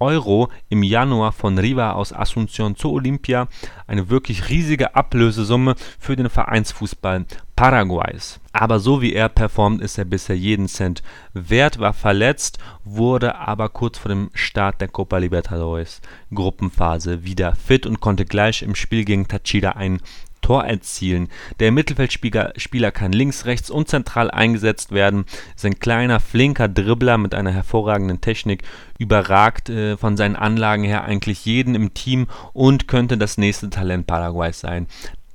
Euro 0.00 0.48
im 0.68 0.82
Januar 0.82 1.32
von 1.32 1.58
Riva 1.58 1.92
aus 1.92 2.12
Asunción 2.12 2.74
zu 2.74 2.90
Olympia, 2.90 3.48
eine 3.86 4.08
wirklich 4.08 4.48
riesige 4.48 4.96
Ablösesumme 4.96 5.76
für 5.98 6.16
den 6.16 6.30
Vereinsfußball 6.30 7.26
Paraguays. 7.54 8.40
Aber 8.52 8.80
so 8.80 9.02
wie 9.02 9.12
er 9.12 9.28
performt, 9.28 9.82
ist 9.82 9.98
er 9.98 10.06
bisher 10.06 10.36
jeden 10.36 10.66
Cent 10.66 11.02
wert, 11.34 11.78
war 11.78 11.92
verletzt, 11.92 12.58
wurde 12.84 13.36
aber 13.36 13.68
kurz 13.68 13.98
vor 13.98 14.08
dem 14.08 14.30
Start 14.32 14.80
der 14.80 14.88
Copa 14.88 15.18
Libertadores 15.18 16.00
Gruppenphase 16.34 17.24
wieder 17.24 17.54
fit 17.54 17.86
und 17.86 18.00
konnte 18.00 18.24
gleich 18.24 18.62
im 18.62 18.74
Spiel 18.74 19.04
gegen 19.04 19.28
Tachida 19.28 19.72
einen 19.72 20.00
Tor 20.40 20.64
erzielen. 20.64 21.28
Der 21.58 21.72
Mittelfeldspieler 21.72 22.52
Spieler 22.56 22.90
kann 22.92 23.12
links, 23.12 23.46
rechts 23.46 23.70
und 23.70 23.88
zentral 23.88 24.30
eingesetzt 24.30 24.92
werden, 24.92 25.24
ist 25.54 25.64
ein 25.64 25.78
kleiner, 25.78 26.20
flinker 26.20 26.68
Dribbler 26.68 27.18
mit 27.18 27.34
einer 27.34 27.52
hervorragenden 27.52 28.20
Technik, 28.20 28.62
überragt 28.98 29.68
äh, 29.68 29.96
von 29.96 30.16
seinen 30.16 30.36
Anlagen 30.36 30.84
her 30.84 31.04
eigentlich 31.04 31.44
jeden 31.44 31.74
im 31.74 31.94
Team 31.94 32.26
und 32.52 32.88
könnte 32.88 33.18
das 33.18 33.38
nächste 33.38 33.70
Talent 33.70 34.06
Paraguays 34.06 34.60
sein 34.60 34.86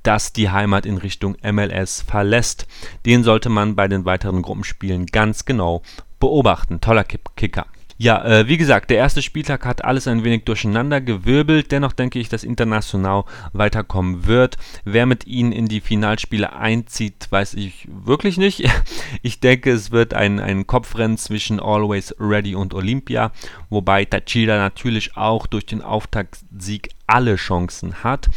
das 0.06 0.32
die 0.32 0.50
Heimat 0.50 0.86
in 0.86 0.98
Richtung 0.98 1.36
MLS 1.42 2.02
verlässt. 2.02 2.68
Den 3.04 3.24
sollte 3.24 3.48
man 3.48 3.74
bei 3.74 3.88
den 3.88 4.04
weiteren 4.04 4.40
Gruppenspielen 4.40 5.06
ganz 5.06 5.44
genau 5.46 5.82
beobachten. 6.20 6.80
Toller 6.80 7.02
Kicker. 7.02 7.66
Ja, 7.98 8.22
äh, 8.24 8.48
wie 8.48 8.58
gesagt, 8.58 8.90
der 8.90 8.98
erste 8.98 9.22
Spieltag 9.22 9.64
hat 9.64 9.84
alles 9.84 10.06
ein 10.06 10.22
wenig 10.22 10.44
durcheinander 10.44 11.00
gewirbelt. 11.00 11.72
Dennoch 11.72 11.92
denke 11.92 12.18
ich, 12.18 12.28
dass 12.28 12.44
International 12.44 13.24
weiterkommen 13.54 14.26
wird. 14.26 14.58
Wer 14.84 15.06
mit 15.06 15.26
ihnen 15.26 15.52
in 15.52 15.66
die 15.66 15.80
Finalspiele 15.80 16.52
einzieht, 16.54 17.26
weiß 17.30 17.54
ich 17.54 17.88
wirklich 17.90 18.36
nicht. 18.36 18.68
Ich 19.22 19.40
denke, 19.40 19.70
es 19.70 19.90
wird 19.90 20.14
ein, 20.14 20.40
ein 20.40 20.66
Kopfrennen 20.66 21.16
zwischen 21.16 21.58
Always 21.60 22.14
Ready 22.18 22.54
und 22.54 22.74
Olympia, 22.74 23.32
wobei 23.70 24.04
Tachida 24.04 24.56
natürlich 24.58 25.16
auch 25.16 25.46
durch 25.46 25.66
den 25.66 25.82
Auftaktsieg 25.82 26.90
alle 27.06 27.36
Chancen 27.36 28.02
hat. 28.02 28.28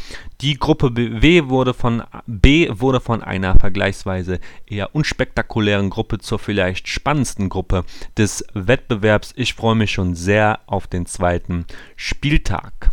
Die 0.41 0.57
Gruppe 0.57 0.91
B 0.91 1.49
wurde 1.49 1.73
von, 1.73 2.03
B 2.27 2.69
wurde 2.71 2.99
von 2.99 3.23
einer 3.23 3.55
vergleichsweise 3.55 4.39
eher 4.65 4.95
unspektakulären 4.95 5.89
Gruppe 5.89 6.19
zur 6.19 6.39
vielleicht 6.39 6.87
spannendsten 6.87 7.49
Gruppe 7.49 7.83
des 8.17 8.45
Wettbewerbs. 8.53 9.33
Ich 9.35 9.53
freue 9.53 9.75
mich 9.75 9.91
schon 9.91 10.15
sehr 10.15 10.59
auf 10.67 10.87
den 10.87 11.05
zweiten 11.05 11.65
Spieltag. 11.95 12.91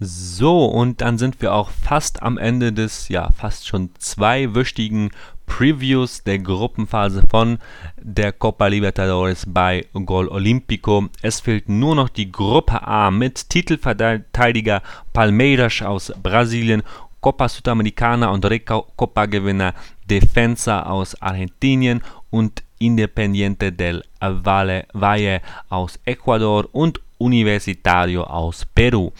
So, 0.00 0.66
und 0.66 1.00
dann 1.00 1.18
sind 1.18 1.42
wir 1.42 1.52
auch 1.52 1.70
fast 1.70 2.22
am 2.22 2.38
Ende 2.38 2.72
des, 2.72 3.08
ja, 3.08 3.30
fast 3.30 3.66
schon 3.66 3.90
zweiwöchigen 3.98 5.10
Previews 5.46 6.22
der 6.22 6.38
Gruppenphase 6.38 7.24
von 7.28 7.58
der 8.00 8.30
Copa 8.32 8.68
Libertadores 8.68 9.44
bei 9.48 9.86
Gol 9.92 10.28
Olímpico. 10.28 11.08
Es 11.20 11.40
fehlt 11.40 11.68
nur 11.68 11.96
noch 11.96 12.10
die 12.10 12.30
Gruppe 12.30 12.86
A 12.86 13.10
mit 13.10 13.48
Titelverteidiger 13.50 14.82
Palmeiras 15.12 15.82
aus 15.82 16.12
Brasilien, 16.22 16.84
Copa 17.20 17.48
Sudamericana 17.48 18.28
und 18.28 18.44
Recopa-Gewinner 18.44 19.74
Defensa 20.08 20.84
aus 20.84 21.20
Argentinien 21.20 22.02
und 22.30 22.62
Independiente 22.78 23.72
del 23.72 24.04
Valle, 24.20 24.86
Valle 24.92 25.40
aus 25.68 25.98
Ecuador 26.04 26.68
und 26.70 27.00
Universitario 27.18 28.22
aus 28.22 28.64
Peru. 28.64 29.10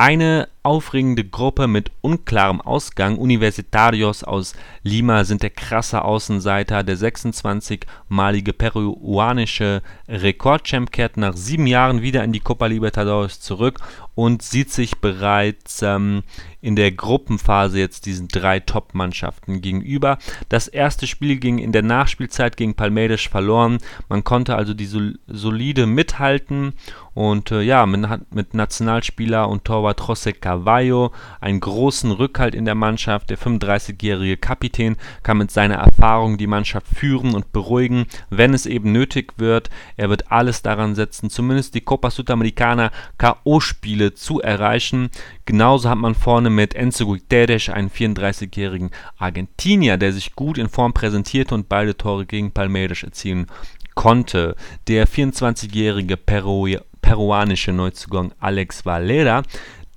Eine 0.00 0.48
aufregende 0.62 1.24
Gruppe 1.24 1.66
mit 1.66 1.90
unklarem 2.00 2.60
Ausgang. 2.60 3.18
Universitarios 3.18 4.24
aus 4.24 4.54
Lima 4.82 5.24
sind 5.24 5.42
der 5.42 5.50
krasse 5.50 6.02
Außenseiter. 6.02 6.82
Der 6.82 6.96
26-malige 6.96 8.52
peruanische 8.52 9.82
Rekordchamp 10.08 10.92
kehrt 10.92 11.16
nach 11.16 11.36
sieben 11.36 11.66
Jahren 11.66 12.02
wieder 12.02 12.22
in 12.24 12.32
die 12.32 12.40
Copa 12.40 12.66
Libertadores 12.66 13.40
zurück 13.40 13.80
und 14.14 14.42
sieht 14.42 14.70
sich 14.70 14.98
bereits 14.98 15.80
ähm, 15.80 16.24
in 16.60 16.76
der 16.76 16.92
Gruppenphase 16.92 17.78
jetzt 17.78 18.04
diesen 18.04 18.28
drei 18.28 18.60
Top-Mannschaften 18.60 19.62
gegenüber. 19.62 20.18
Das 20.50 20.68
erste 20.68 21.06
Spiel 21.06 21.38
ging 21.38 21.58
in 21.58 21.72
der 21.72 21.82
Nachspielzeit 21.82 22.58
gegen 22.58 22.74
Palmeiras 22.74 23.22
verloren. 23.22 23.78
Man 24.10 24.22
konnte 24.24 24.56
also 24.56 24.74
die 24.74 24.84
sol 24.84 25.18
solide 25.26 25.86
mithalten 25.86 26.74
und 27.14 27.50
äh, 27.50 27.62
ja, 27.62 27.86
mit, 27.86 28.06
mit 28.34 28.54
Nationalspieler 28.54 29.48
und 29.48 29.64
Torwart 29.64 30.00
José 30.00 30.32
Carvalho 30.50 31.12
einen 31.40 31.60
großen 31.60 32.10
Rückhalt 32.10 32.56
in 32.56 32.64
der 32.64 32.74
Mannschaft. 32.74 33.30
Der 33.30 33.38
35-jährige 33.38 34.36
Kapitän 34.36 34.96
kann 35.22 35.38
mit 35.38 35.52
seiner 35.52 35.76
Erfahrung 35.76 36.38
die 36.38 36.48
Mannschaft 36.48 36.88
führen 36.88 37.34
und 37.34 37.52
beruhigen, 37.52 38.06
wenn 38.30 38.52
es 38.52 38.66
eben 38.66 38.90
nötig 38.90 39.34
wird. 39.36 39.70
Er 39.96 40.10
wird 40.10 40.32
alles 40.32 40.62
daran 40.62 40.96
setzen, 40.96 41.30
zumindest 41.30 41.76
die 41.76 41.82
Copa 41.82 42.10
Sudamericana 42.10 42.90
K.O.-Spiele 43.18 44.14
zu 44.14 44.40
erreichen. 44.40 45.10
Genauso 45.46 45.88
hat 45.88 45.98
man 45.98 46.16
vorne 46.16 46.50
mit 46.50 46.74
Enzo 46.74 47.06
Guterres 47.06 47.68
einen 47.68 47.90
34-jährigen 47.90 48.90
Argentinier, 49.18 49.98
der 49.98 50.12
sich 50.12 50.34
gut 50.34 50.58
in 50.58 50.68
Form 50.68 50.92
präsentierte 50.92 51.54
und 51.54 51.68
beide 51.68 51.96
Tore 51.96 52.26
gegen 52.26 52.50
Palmeiras 52.50 53.04
erzielen 53.04 53.46
konnte. 53.94 54.56
Der 54.88 55.06
24-jährige 55.06 56.16
Peru 56.16 56.66
peruanische 57.00 57.72
Neuzugang 57.72 58.32
Alex 58.38 58.86
Valera 58.86 59.42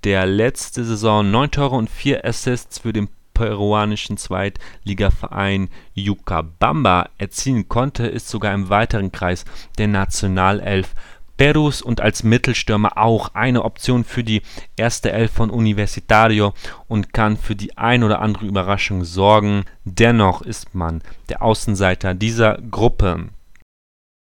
der 0.03 0.25
letzte 0.25 0.83
Saison 0.83 1.29
9 1.29 1.51
Tore 1.51 1.75
und 1.75 1.89
4 1.89 2.25
Assists 2.25 2.79
für 2.79 2.93
den 2.93 3.09
peruanischen 3.33 4.17
Zweitligaverein 4.17 5.69
Yucabamba 5.95 7.09
erzielen 7.17 7.67
konnte, 7.67 8.05
ist 8.07 8.29
sogar 8.29 8.53
im 8.53 8.69
weiteren 8.69 9.11
Kreis 9.11 9.45
der 9.77 9.87
Nationalelf 9.87 10.93
Perus 11.37 11.81
und 11.81 11.99
als 11.99 12.23
Mittelstürmer 12.23 12.97
auch 12.97 13.33
eine 13.33 13.63
Option 13.63 14.03
für 14.03 14.23
die 14.23 14.43
erste 14.75 15.11
Elf 15.11 15.31
von 15.31 15.49
Universitario 15.49 16.53
und 16.87 17.11
kann 17.11 17.37
für 17.37 17.55
die 17.55 17.75
ein 17.77 18.03
oder 18.03 18.21
andere 18.21 18.45
Überraschung 18.45 19.03
sorgen. 19.03 19.65
Dennoch 19.83 20.43
ist 20.43 20.75
man 20.75 21.01
der 21.29 21.41
Außenseiter 21.41 22.13
dieser 22.13 22.59
Gruppe. 22.69 23.29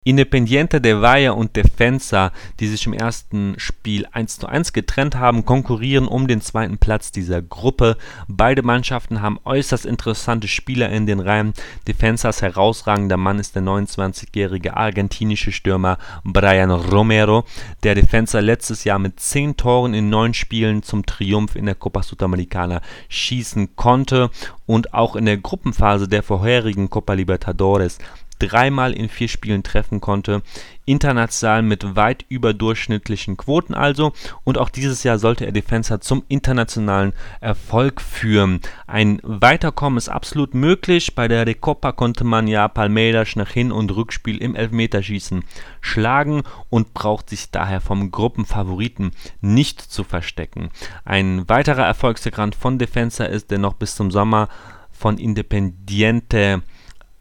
Independiente 0.07 0.81
de 0.81 1.01
Valle 1.01 1.33
und 1.33 1.55
Defensa, 1.55 2.31
die 2.59 2.67
sich 2.67 2.85
im 2.85 2.93
ersten 2.93 3.55
Spiel 3.57 4.05
1:1 4.05 4.71
getrennt 4.71 5.15
haben, 5.15 5.45
konkurrieren 5.45 6.07
um 6.07 6.27
den 6.27 6.41
zweiten 6.41 6.77
Platz 6.77 7.11
dieser 7.11 7.41
Gruppe. 7.41 7.97
Beide 8.27 8.61
Mannschaften 8.61 9.23
haben 9.23 9.39
äußerst 9.43 9.83
interessante 9.83 10.47
Spieler 10.47 10.91
in 10.91 11.07
den 11.07 11.19
Reihen. 11.19 11.53
Defensas 11.87 12.43
herausragender 12.43 13.17
Mann 13.17 13.39
ist 13.39 13.55
der 13.55 13.63
29-jährige 13.63 14.77
argentinische 14.77 15.51
Stürmer 15.51 15.97
Brian 16.23 16.69
Romero, 16.69 17.43
der 17.81 17.95
Defensa 17.95 18.41
letztes 18.41 18.83
Jahr 18.83 18.99
mit 18.99 19.19
10 19.19 19.57
Toren 19.57 19.95
in 19.95 20.11
9 20.11 20.35
Spielen 20.35 20.83
zum 20.83 21.07
Triumph 21.07 21.55
in 21.55 21.65
der 21.65 21.73
Copa 21.73 22.03
Sudamericana 22.03 22.81
schießen 23.09 23.75
konnte 23.75 24.29
und 24.67 24.93
auch 24.93 25.15
in 25.15 25.25
der 25.25 25.37
Gruppenphase 25.37 26.07
der 26.07 26.21
vorherigen 26.21 26.91
Copa 26.91 27.13
Libertadores 27.13 27.97
dreimal 28.39 28.93
in 28.93 29.09
vier 29.09 29.27
Spielen 29.27 29.63
treffen 29.63 30.01
konnte. 30.01 30.41
International 30.85 31.63
mit 31.63 31.95
weit 31.95 32.25
überdurchschnittlichen 32.29 33.37
Quoten 33.37 33.73
also. 33.73 34.13
Und 34.43 34.57
auch 34.57 34.69
dieses 34.69 35.03
Jahr 35.03 35.17
sollte 35.17 35.45
er 35.45 35.51
Defensa 35.51 35.99
zum 35.99 36.23
internationalen 36.27 37.13
Erfolg 37.41 38.01
führen. 38.01 38.59
Ein 38.85 39.19
Weiterkommen 39.23 39.97
ist 39.97 40.09
absolut 40.09 40.53
möglich. 40.53 41.15
Bei 41.15 41.27
der 41.27 41.47
Recopa 41.47 41.91
konnte 41.91 42.23
man 42.23 42.47
ja 42.47 42.67
Palmeiras 42.67 43.35
nach 43.35 43.49
Hin- 43.49 43.71
und 43.71 43.95
Rückspiel 43.95 44.37
im 44.37 44.55
Elfmeterschießen 44.55 45.43
schlagen 45.81 46.43
und 46.69 46.93
braucht 46.93 47.29
sich 47.29 47.51
daher 47.51 47.81
vom 47.81 48.11
Gruppenfavoriten 48.11 49.11
nicht 49.41 49.81
zu 49.81 50.03
verstecken. 50.03 50.69
Ein 51.03 51.49
weiterer 51.49 51.85
Erfolgsgrad 51.85 52.55
von 52.55 52.77
Defensa 52.77 53.25
ist 53.25 53.49
der 53.49 53.57
noch 53.57 53.73
bis 53.73 53.95
zum 53.95 54.11
Sommer 54.11 54.49
von 54.91 55.17
Independiente 55.17 56.61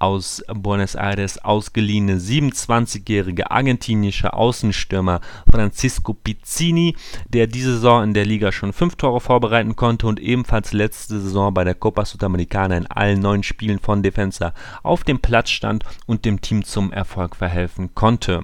aus 0.04 0.44
Buenos 0.52 0.96
Aires 0.96 1.42
ausgeliehene 1.42 2.18
27-jährige 2.18 3.50
argentinische 3.50 4.34
Außenstürmer 4.34 5.22
Francisco 5.50 6.12
Pizzini, 6.12 6.94
der 7.26 7.46
diese 7.46 7.72
Saison 7.76 8.04
in 8.04 8.12
der 8.12 8.26
Liga 8.26 8.52
schon 8.52 8.74
fünf 8.74 8.96
Tore 8.96 9.22
vorbereiten 9.22 9.76
konnte 9.76 10.06
und 10.06 10.20
ebenfalls 10.20 10.74
letzte 10.74 11.18
Saison 11.18 11.54
bei 11.54 11.64
der 11.64 11.74
Copa 11.74 12.04
Sudamericana 12.04 12.76
in 12.76 12.86
allen 12.86 13.20
neun 13.20 13.42
Spielen 13.42 13.78
von 13.78 14.02
Defensa 14.02 14.52
auf 14.82 15.04
dem 15.04 15.20
Platz 15.20 15.48
stand 15.48 15.84
und 16.04 16.26
dem 16.26 16.42
Team 16.42 16.64
zum 16.64 16.92
Erfolg 16.92 17.34
verhelfen 17.34 17.94
konnte. 17.94 18.42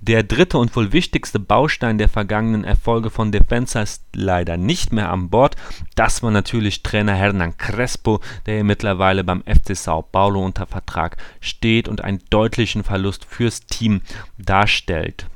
Der 0.00 0.22
dritte 0.22 0.56
und 0.56 0.74
wohl 0.74 0.94
wichtigste 0.94 1.38
Baustein 1.38 1.98
der 1.98 2.08
vergangenen 2.08 2.64
Erfolge 2.64 3.10
von 3.10 3.32
Defensa 3.32 3.82
ist 3.82 4.02
leider 4.14 4.56
nicht 4.56 4.94
mehr 4.94 5.12
an 5.12 5.28
Bord. 5.28 5.56
Das 5.94 6.22
war 6.22 6.30
natürlich 6.30 6.82
Trainer 6.82 7.14
Hernan 7.14 7.58
Crespo, 7.58 8.20
der 8.46 8.64
mittlerweile 8.64 9.24
beim 9.24 9.42
FC 9.42 9.76
Sao 9.76 10.00
Paulo 10.00 10.42
unter 10.42 10.64
Vertrag 10.66 11.01
Vertrag 11.02 11.16
steht 11.40 11.88
und 11.88 12.04
einen 12.04 12.20
deutlichen 12.30 12.84
Verlust 12.84 13.24
fürs 13.24 13.66
Team 13.66 14.02
darstellt. 14.38 15.26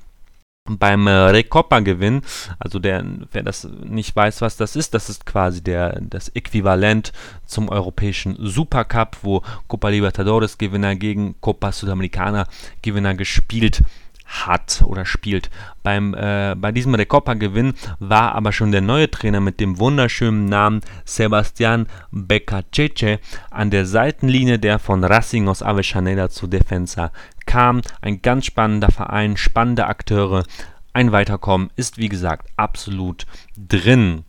Beim 0.69 1.07
äh, 1.07 1.11
Recopa-Gewinn, 1.11 2.23
also 2.59 2.81
der, 2.81 3.05
wer 3.31 3.45
das 3.45 3.69
nicht 3.85 4.17
weiß, 4.17 4.41
was 4.41 4.57
das 4.57 4.75
ist, 4.75 4.95
das 4.95 5.09
ist 5.09 5.25
quasi 5.25 5.63
der, 5.63 6.01
das 6.01 6.29
Äquivalent 6.31 7.13
zum 7.45 7.69
europäischen 7.69 8.37
Supercup, 8.41 9.19
wo 9.23 9.43
Copa 9.69 9.91
Libertadores-Gewinner 9.91 10.97
gegen 10.97 11.41
Copa 11.41 11.71
Sudamericana-Gewinner 11.71 13.15
gespielt 13.15 13.83
hat 14.27 14.83
oder 14.85 15.07
spielt. 15.07 15.51
Beim, 15.83 16.15
äh, 16.15 16.55
bei 16.57 16.73
diesem 16.73 16.95
Recopa-Gewinn 16.95 17.75
war 17.99 18.35
aber 18.35 18.53
schon 18.53 18.73
der 18.73 18.81
neue 18.81 19.11
Trainer 19.11 19.41
mit 19.41 19.61
dem 19.61 19.79
wunderschönen 19.79 20.47
Namen 20.47 20.81
Sebastian 21.05 21.87
Beccaceche 22.11 23.21
an 23.51 23.71
der 23.71 23.87
Seitenlinie, 23.87 24.59
der 24.59 24.79
von 24.79 25.05
Racing 25.05 25.49
aus 25.49 25.63
Avellaneda 25.63 26.29
zu 26.29 26.47
Defensa 26.47 27.13
kam. 27.47 27.81
Ein 28.03 28.21
ganz 28.21 28.47
spannender 28.47 28.91
Verein, 28.91 29.37
spannende 29.37 29.87
Akteure. 29.87 30.45
Ein 30.93 31.13
Weiterkommen 31.13 31.71
ist 31.77 31.99
wie 31.99 32.09
gesagt 32.09 32.49
absolut 32.57 33.27
drin. 33.57 34.25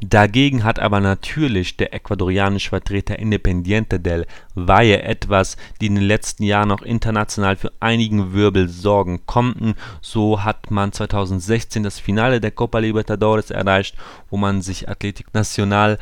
Dagegen 0.00 0.62
hat 0.62 0.78
aber 0.78 1.00
natürlich 1.00 1.76
der 1.76 1.92
ecuadorianische 1.92 2.70
Vertreter 2.70 3.18
Independiente 3.18 3.98
del 3.98 4.26
Valle 4.54 5.02
etwas, 5.02 5.56
die 5.80 5.86
in 5.86 5.96
den 5.96 6.04
letzten 6.04 6.44
Jahren 6.44 6.70
auch 6.70 6.82
international 6.82 7.56
für 7.56 7.72
einigen 7.80 8.32
Wirbel 8.32 8.68
sorgen 8.68 9.26
konnten. 9.26 9.74
So 10.00 10.44
hat 10.44 10.70
man 10.70 10.92
2016 10.92 11.82
das 11.82 11.98
Finale 11.98 12.40
der 12.40 12.52
Copa 12.52 12.78
Libertadores 12.78 13.50
erreicht, 13.50 13.96
wo 14.30 14.36
man 14.36 14.62
sich 14.62 14.88
Athletic 14.88 15.34
Nacional 15.34 15.98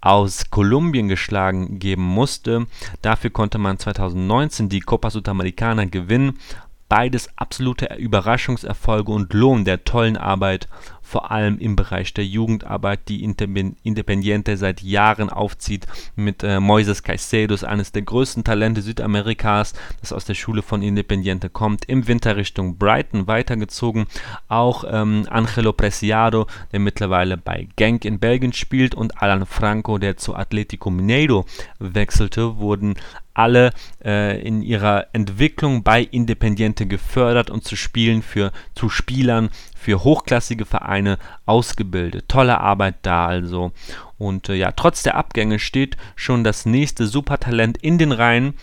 aus 0.00 0.50
Kolumbien 0.50 1.08
geschlagen 1.08 1.78
geben 1.78 2.02
musste. 2.02 2.66
Dafür 3.02 3.30
konnte 3.30 3.58
man 3.58 3.78
2019 3.78 4.68
die 4.68 4.80
Copa 4.80 5.10
Sudamericana 5.10 5.84
gewinnen. 5.84 6.38
Beides 6.88 7.28
absolute 7.36 7.96
Überraschungserfolge 7.96 9.10
und 9.12 9.32
Lohn 9.34 9.64
der 9.64 9.84
tollen 9.84 10.16
Arbeit 10.16 10.68
vor 11.06 11.30
allem 11.30 11.58
im 11.58 11.76
Bereich 11.76 12.12
der 12.14 12.26
Jugendarbeit, 12.26 13.08
die 13.08 13.22
Independiente 13.22 14.56
seit 14.56 14.82
Jahren 14.82 15.30
aufzieht, 15.30 15.86
mit 16.16 16.42
äh, 16.42 16.58
Moises 16.58 17.04
Caicedo, 17.04 17.54
eines 17.64 17.92
der 17.92 18.02
größten 18.02 18.42
Talente 18.42 18.82
Südamerikas, 18.82 19.72
das 20.00 20.12
aus 20.12 20.24
der 20.24 20.34
Schule 20.34 20.62
von 20.62 20.82
Independiente 20.82 21.48
kommt, 21.48 21.84
im 21.84 22.08
Winter 22.08 22.36
Richtung 22.36 22.76
Brighton 22.76 23.28
weitergezogen. 23.28 24.06
Auch 24.48 24.82
ähm, 24.88 25.26
Angelo 25.30 25.72
Preciado, 25.72 26.48
der 26.72 26.80
mittlerweile 26.80 27.36
bei 27.36 27.68
Genk 27.76 28.04
in 28.04 28.18
Belgien 28.18 28.52
spielt, 28.52 28.96
und 28.96 29.22
Alan 29.22 29.46
Franco, 29.46 29.98
der 29.98 30.16
zu 30.16 30.34
Atletico 30.34 30.90
Mineiro 30.90 31.46
wechselte, 31.78 32.56
wurden 32.58 32.96
alle 33.36 33.70
äh, 34.04 34.40
in 34.40 34.62
ihrer 34.62 35.06
Entwicklung 35.12 35.82
bei 35.82 36.02
Independiente 36.02 36.86
gefördert 36.86 37.50
und 37.50 37.64
zu 37.64 37.76
Spielen 37.76 38.22
für 38.22 38.52
zu 38.74 38.88
Spielern 38.88 39.50
für 39.76 40.04
hochklassige 40.04 40.64
Vereine 40.64 41.18
ausgebildet. 41.44 42.28
Tolle 42.28 42.60
Arbeit 42.60 42.96
da 43.02 43.26
also. 43.26 43.72
Und 44.18 44.48
äh, 44.48 44.54
ja, 44.54 44.72
trotz 44.72 45.02
der 45.02 45.16
Abgänge 45.16 45.58
steht 45.58 45.96
schon 46.14 46.44
das 46.44 46.66
nächste 46.66 47.06
Supertalent 47.06 47.78
in 47.78 47.98
den 47.98 48.12
Reihen 48.12 48.54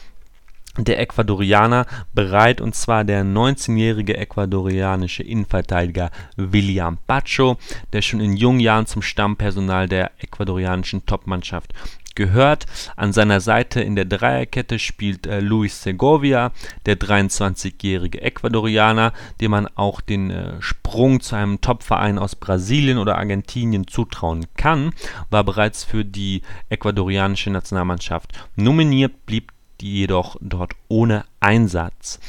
der 0.77 0.99
Ecuadorianer 0.99 1.86
bereit, 2.13 2.59
und 2.59 2.73
zwar 2.73 3.03
der 3.03 3.23
19-jährige 3.23 4.17
ecuadorianische 4.17 5.21
Innenverteidiger 5.21 6.09
William 6.36 6.97
Pacho, 7.05 7.57
der 7.93 8.01
schon 8.01 8.19
in 8.19 8.36
jungen 8.36 8.59
Jahren 8.59 8.88
zum 8.88 9.03
Stammpersonal 9.03 9.88
der 9.88 10.12
ecuadorianischen 10.17 11.05
Topmannschaft 11.05 11.73
gehört. 12.15 12.65
An 12.95 13.13
seiner 13.13 13.39
Seite 13.39 13.82
in 13.82 13.95
der 13.95 14.06
Dreierkette 14.06 14.80
spielt 14.80 15.28
äh, 15.28 15.39
Luis 15.39 15.84
Segovia, 15.84 16.52
der 16.86 16.97
23-jährige 16.97 18.21
Ecuadorianer, 18.21 19.13
dem 19.41 19.52
man 19.52 19.67
auch 19.76 20.02
den 20.02 20.32
äh, 20.32 20.62
Sprung 20.62 21.21
zu 21.21 21.36
einem 21.36 21.62
Topverein 21.62 22.17
aus 22.19 22.36
Brasilien 22.36 22.97
oder 22.97 23.17
Argentinien 23.17 23.88
zutrauen 23.88 24.45
kann, 24.56 24.93
war 25.30 25.43
bereits 25.43 25.84
für 25.84 26.06
die 26.06 26.41
ecuadorianische 26.69 27.49
Nationalmannschaft 27.49 28.32
nominiert, 28.56 29.26
blieb 29.26 29.52
jedoch 29.82 30.38
dort 30.39 30.73
ohne 30.88 31.26
Einsatz. 31.39 32.19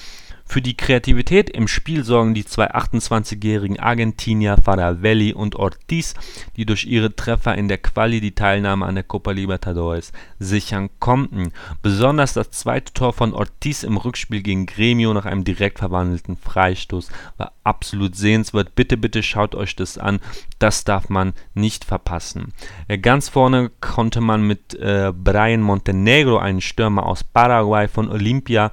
Für 0.55 0.63
die 0.63 0.77
Kreativität 0.77 1.51
im 1.51 1.67
Spiel 1.67 2.05
sorgen 2.05 2.33
die 2.33 2.45
zwei 2.45 2.73
28-jährigen 2.73 3.81
Argentinier 3.81 4.57
Faravelli 4.57 5.33
und 5.33 5.57
Ortiz, 5.57 6.15
die 6.57 6.65
durch 6.65 6.85
ihre 6.85 7.17
Treffer 7.17 7.57
in 7.57 7.67
der 7.67 7.79
Quali 7.79 8.21
die 8.21 8.37
Teilnahme 8.37 8.87
an 8.87 8.95
der 8.95 9.03
Copa 9.03 9.33
Libertadores 9.33 10.13
sichern 10.39 10.91
konnten. 11.01 11.51
Besonders 11.83 12.35
das 12.35 12.53
zweite 12.53 12.93
Tor 12.93 13.13
von 13.13 13.35
Ortiz 13.35 13.83
im 13.83 13.97
Rückspiel 13.97 14.43
gegen 14.43 14.67
Gremio 14.67 15.13
nach 15.13 15.25
einem 15.27 15.43
direkt 15.43 15.81
verwandelten 15.81 16.37
Freistoß 16.37 17.09
war 17.37 17.51
absolut 17.65 18.15
sehenswert. 18.15 18.77
Bitte, 18.77 18.97
bitte 18.97 19.25
schaut 19.25 19.57
euch 19.57 19.75
das 19.75 19.99
an. 19.99 20.21
Das 20.61 20.85
darf 20.85 21.09
man 21.09 21.33
nicht 21.55 21.85
verpassen. 21.85 22.53
Äh, 22.87 22.99
ganz 22.99 23.29
vorne 23.29 23.73
konnte 23.81 24.21
man 24.21 24.47
mit 24.47 24.75
äh, 24.75 25.13
Brian 25.13 25.63
Montenegro, 25.63 26.39
einen 26.39 26.61
Stürmer 26.61 27.07
aus 27.07 27.25
Paraguay 27.25 27.89
von 27.89 28.09
Olympia, 28.09 28.71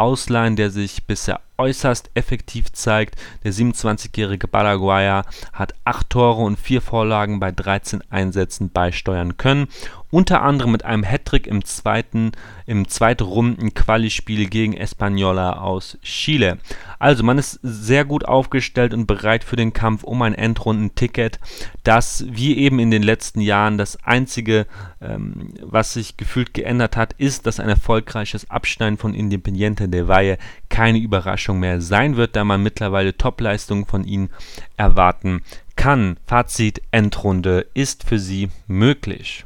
ausleihen, 0.00 0.56
der 0.56 0.70
sich 0.70 1.06
bisher 1.06 1.40
äußerst 1.58 2.10
effektiv 2.14 2.72
zeigt. 2.72 3.16
Der 3.44 3.52
27-jährige 3.52 4.48
Paraguayer 4.48 5.26
hat 5.52 5.74
8 5.84 6.08
Tore 6.08 6.42
und 6.42 6.58
4 6.58 6.80
Vorlagen 6.80 7.38
bei 7.38 7.52
13 7.52 8.02
Einsätzen 8.10 8.70
beisteuern 8.70 9.36
können 9.36 9.68
unter 10.10 10.42
anderem 10.42 10.72
mit 10.72 10.84
einem 10.84 11.04
Hattrick 11.04 11.46
im 11.46 11.64
zweiten 11.64 12.32
im 12.66 12.88
zweitrunden 12.88 13.74
Quali-Spiel 13.74 14.48
gegen 14.48 14.74
Española 14.74 15.58
aus 15.58 15.98
Chile. 16.02 16.58
Also 16.98 17.24
man 17.24 17.38
ist 17.38 17.58
sehr 17.62 18.04
gut 18.04 18.24
aufgestellt 18.24 18.94
und 18.94 19.06
bereit 19.06 19.42
für 19.42 19.56
den 19.56 19.72
Kampf 19.72 20.04
um 20.04 20.22
ein 20.22 20.34
Endrundenticket, 20.34 21.40
das 21.82 22.24
wie 22.28 22.56
eben 22.58 22.78
in 22.78 22.90
den 22.90 23.02
letzten 23.02 23.40
Jahren 23.40 23.78
das 23.78 24.04
einzige, 24.04 24.66
ähm, 25.00 25.54
was 25.62 25.94
sich 25.94 26.16
gefühlt 26.16 26.54
geändert 26.54 26.96
hat, 26.96 27.14
ist, 27.14 27.46
dass 27.46 27.60
ein 27.60 27.68
erfolgreiches 27.68 28.50
Abschneiden 28.50 28.98
von 28.98 29.14
Independiente 29.14 29.88
de 29.88 30.06
Valle 30.06 30.38
keine 30.68 30.98
Überraschung 30.98 31.58
mehr 31.58 31.80
sein 31.80 32.16
wird, 32.16 32.36
da 32.36 32.44
man 32.44 32.62
mittlerweile 32.62 33.16
Topleistungen 33.16 33.86
von 33.86 34.04
ihnen 34.04 34.30
erwarten 34.76 35.42
kann. 35.76 36.18
Fazit 36.26 36.82
Endrunde 36.90 37.66
ist 37.74 38.04
für 38.04 38.18
sie 38.18 38.50
möglich. 38.66 39.44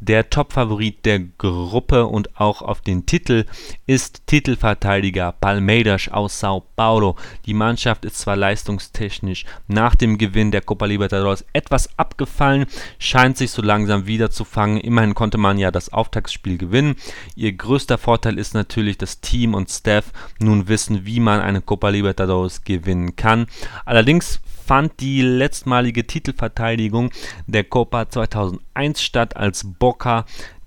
Der 0.00 0.30
Topfavorit 0.30 1.04
der 1.04 1.20
Gruppe 1.20 2.06
und 2.06 2.40
auch 2.40 2.62
auf 2.62 2.80
den 2.80 3.06
Titel 3.06 3.44
ist 3.86 4.26
Titelverteidiger 4.26 5.32
Palmeiras 5.32 6.08
aus 6.08 6.40
Sao 6.40 6.64
Paulo. 6.76 7.16
Die 7.46 7.54
Mannschaft 7.54 8.04
ist 8.04 8.18
zwar 8.18 8.36
leistungstechnisch 8.36 9.44
nach 9.66 9.94
dem 9.94 10.18
Gewinn 10.18 10.50
der 10.50 10.62
Copa 10.62 10.86
Libertadores 10.86 11.44
etwas 11.52 11.88
abgefallen, 11.98 12.66
scheint 12.98 13.36
sich 13.36 13.50
so 13.50 13.62
langsam 13.62 14.06
wieder 14.06 14.30
zu 14.30 14.44
fangen. 14.44 14.78
Immerhin 14.78 15.14
konnte 15.14 15.38
man 15.38 15.58
ja 15.58 15.70
das 15.70 15.92
Auftaktspiel 15.92 16.58
gewinnen. 16.58 16.96
Ihr 17.36 17.52
größter 17.52 17.98
Vorteil 17.98 18.38
ist 18.38 18.54
natürlich, 18.54 18.98
dass 18.98 19.20
Team 19.20 19.54
und 19.54 19.70
Staff 19.70 20.12
nun 20.38 20.68
wissen, 20.68 21.06
wie 21.06 21.20
man 21.20 21.40
eine 21.40 21.60
Copa 21.60 21.88
Libertadores 21.88 22.64
gewinnen 22.64 23.16
kann. 23.16 23.46
Allerdings 23.84 24.40
fand 24.66 25.00
die 25.00 25.22
letztmalige 25.22 26.06
Titelverteidigung 26.06 27.10
der 27.46 27.64
Copa 27.64 28.08
2001 28.08 29.02
statt, 29.02 29.36
als 29.36 29.64
Boca 29.78 30.24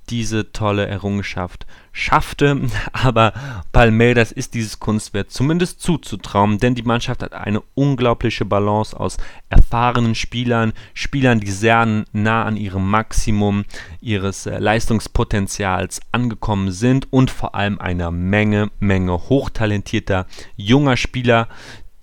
diese 0.10 0.52
tolle 0.54 0.88
Errungenschaft 0.88 1.66
schaffte. 1.92 2.62
Aber 2.94 3.34
Palmeiras 3.72 4.32
ist 4.32 4.54
dieses 4.54 4.80
Kunstwerk 4.80 5.32
zumindest 5.32 5.82
zuzutrauen, 5.82 6.58
denn 6.60 6.76
die 6.76 6.84
Mannschaft 6.84 7.24
hat 7.24 7.34
eine 7.34 7.62
unglaubliche 7.74 8.46
Balance 8.46 8.98
aus 8.98 9.18
erfahrenen 9.50 10.16
Spielern, 10.16 10.74
Spielern, 10.94 11.40
die 11.40 11.52
sehr 11.52 12.06
nah 12.14 12.44
an 12.44 12.58
ihrem 12.58 12.90
Maximum 12.90 13.66
ihres 14.02 14.46
äh, 14.46 14.58
Leistungspotenzials 14.60 16.02
angekommen 16.12 16.72
sind 16.72 17.12
und 17.12 17.32
vor 17.32 17.56
allem 17.56 17.80
einer 17.80 18.12
Menge, 18.12 18.72
Menge 18.80 19.14
hochtalentierter 19.14 20.28
junger 20.56 20.98
Spieler, 20.98 21.48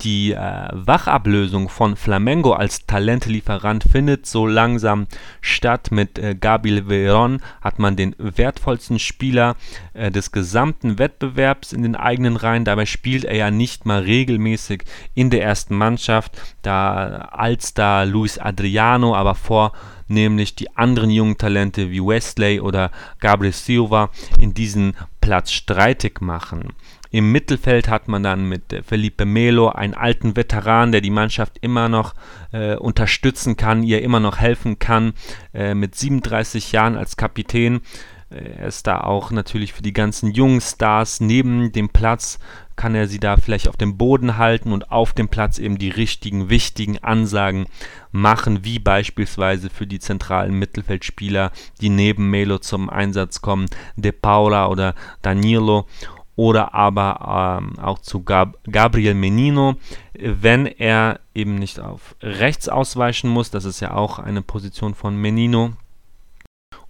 die 0.01 0.33
äh, 0.33 0.67
Wachablösung 0.73 1.69
von 1.69 1.95
Flamengo 1.95 2.53
als 2.53 2.85
Talentlieferant 2.85 3.83
findet 3.83 4.25
so 4.25 4.45
langsam 4.45 5.07
statt. 5.41 5.89
Mit 5.91 6.19
äh, 6.19 6.35
Gabriel 6.35 6.85
Veron 6.87 7.41
hat 7.61 7.79
man 7.79 7.95
den 7.95 8.15
wertvollsten 8.17 8.99
Spieler 8.99 9.55
äh, 9.93 10.11
des 10.11 10.31
gesamten 10.31 10.99
Wettbewerbs 10.99 11.71
in 11.71 11.83
den 11.83 11.95
eigenen 11.95 12.35
Reihen. 12.35 12.65
Dabei 12.65 12.85
spielt 12.85 13.23
er 13.23 13.35
ja 13.35 13.51
nicht 13.51 13.85
mal 13.85 14.01
regelmäßig 14.01 14.83
in 15.13 15.29
der 15.29 15.43
ersten 15.43 15.75
Mannschaft, 15.75 16.39
da 16.61 17.29
als 17.31 17.73
da 17.73 18.03
Luis 18.03 18.37
Adriano, 18.37 19.15
aber 19.15 19.35
vornehmlich 19.35 20.55
die 20.55 20.75
anderen 20.75 21.09
jungen 21.09 21.37
Talente 21.37 21.89
wie 21.89 22.01
Wesley 22.01 22.59
oder 22.59 22.91
Gabriel 23.19 23.53
Silva 23.53 24.09
in 24.39 24.53
diesen 24.53 24.93
Platz 25.21 25.51
streitig 25.51 26.21
machen. 26.21 26.73
Im 27.11 27.31
Mittelfeld 27.31 27.87
hat 27.87 28.07
man 28.07 28.23
dann 28.23 28.47
mit 28.47 28.83
Felipe 28.85 29.25
Melo 29.25 29.69
einen 29.69 29.93
alten 29.93 30.35
Veteran, 30.35 30.91
der 30.91 31.01
die 31.01 31.09
Mannschaft 31.09 31.57
immer 31.61 31.89
noch 31.89 32.13
äh, 32.51 32.75
unterstützen 32.75 33.57
kann, 33.57 33.83
ihr 33.83 34.01
immer 34.01 34.19
noch 34.19 34.37
helfen 34.37 34.79
kann, 34.79 35.13
äh, 35.53 35.73
mit 35.73 35.95
37 35.95 36.71
Jahren 36.71 36.97
als 36.97 37.17
Kapitän. 37.17 37.81
Äh, 38.29 38.59
er 38.59 38.67
ist 38.67 38.87
da 38.87 39.01
auch 39.01 39.31
natürlich 39.31 39.73
für 39.73 39.83
die 39.83 39.93
ganzen 39.93 40.31
jungen 40.31 40.61
Stars 40.61 41.19
neben 41.19 41.71
dem 41.71 41.89
Platz, 41.89 42.39
kann 42.75 42.95
er 42.95 43.07
sie 43.07 43.19
da 43.19 43.37
vielleicht 43.37 43.69
auf 43.69 43.77
dem 43.77 43.97
Boden 43.97 44.37
halten 44.37 44.71
und 44.73 44.91
auf 44.91 45.13
dem 45.13 45.29
Platz 45.29 45.59
eben 45.59 45.77
die 45.77 45.89
richtigen, 45.89 46.49
wichtigen 46.49 46.97
Ansagen 46.99 47.67
machen, 48.11 48.65
wie 48.65 48.79
beispielsweise 48.79 49.69
für 49.69 49.87
die 49.87 49.99
zentralen 49.99 50.57
Mittelfeldspieler, 50.59 51.51
die 51.79 51.89
neben 51.89 52.29
Melo 52.29 52.57
zum 52.57 52.89
Einsatz 52.89 53.41
kommen, 53.41 53.67
De 53.95 54.11
Paula 54.11 54.67
oder 54.67 54.93
Danilo 55.21 55.87
oder 56.35 56.73
aber 56.73 57.59
ähm, 57.61 57.79
auch 57.79 57.99
zu 57.99 58.23
Gab 58.23 58.57
Gabriel 58.69 59.13
Menino, 59.13 59.75
wenn 60.13 60.65
er 60.65 61.19
eben 61.33 61.55
nicht 61.55 61.79
auf 61.79 62.15
rechts 62.21 62.69
ausweichen 62.69 63.29
muss. 63.29 63.51
Das 63.51 63.65
ist 63.65 63.79
ja 63.79 63.93
auch 63.93 64.19
eine 64.19 64.41
Position 64.41 64.95
von 64.95 65.15
Menino. 65.17 65.71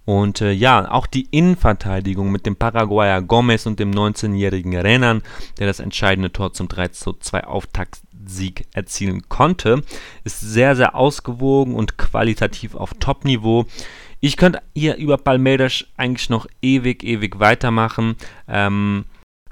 Und 0.04 0.40
äh, 0.40 0.52
ja, 0.52 0.88
auch 0.90 1.06
die 1.08 1.26
Innenverteidigung 1.32 2.30
mit 2.30 2.46
dem 2.46 2.54
Paraguayer 2.54 3.20
Gomez 3.22 3.66
und 3.66 3.80
dem 3.80 3.90
19-jährigen 3.90 4.76
Renan, 4.76 5.22
der 5.58 5.66
das 5.66 5.80
entscheidende 5.80 6.32
Tor 6.32 6.52
zum 6.52 6.68
3:2 6.68 7.42
Auftaktsieg 7.42 8.66
erzielen 8.72 9.28
konnte, 9.28 9.82
ist 10.22 10.40
sehr, 10.40 10.76
sehr 10.76 10.94
ausgewogen 10.94 11.74
und 11.74 11.98
qualitativ 11.98 12.76
auf 12.76 12.94
Top-Niveau. 13.00 13.66
Ich 14.20 14.36
könnte 14.36 14.62
hier 14.74 14.96
über 14.96 15.18
Palmeiras 15.18 15.84
eigentlich 15.96 16.30
noch 16.30 16.46
ewig, 16.62 17.02
ewig 17.02 17.40
weitermachen. 17.40 18.14
Ähm, 18.46 19.06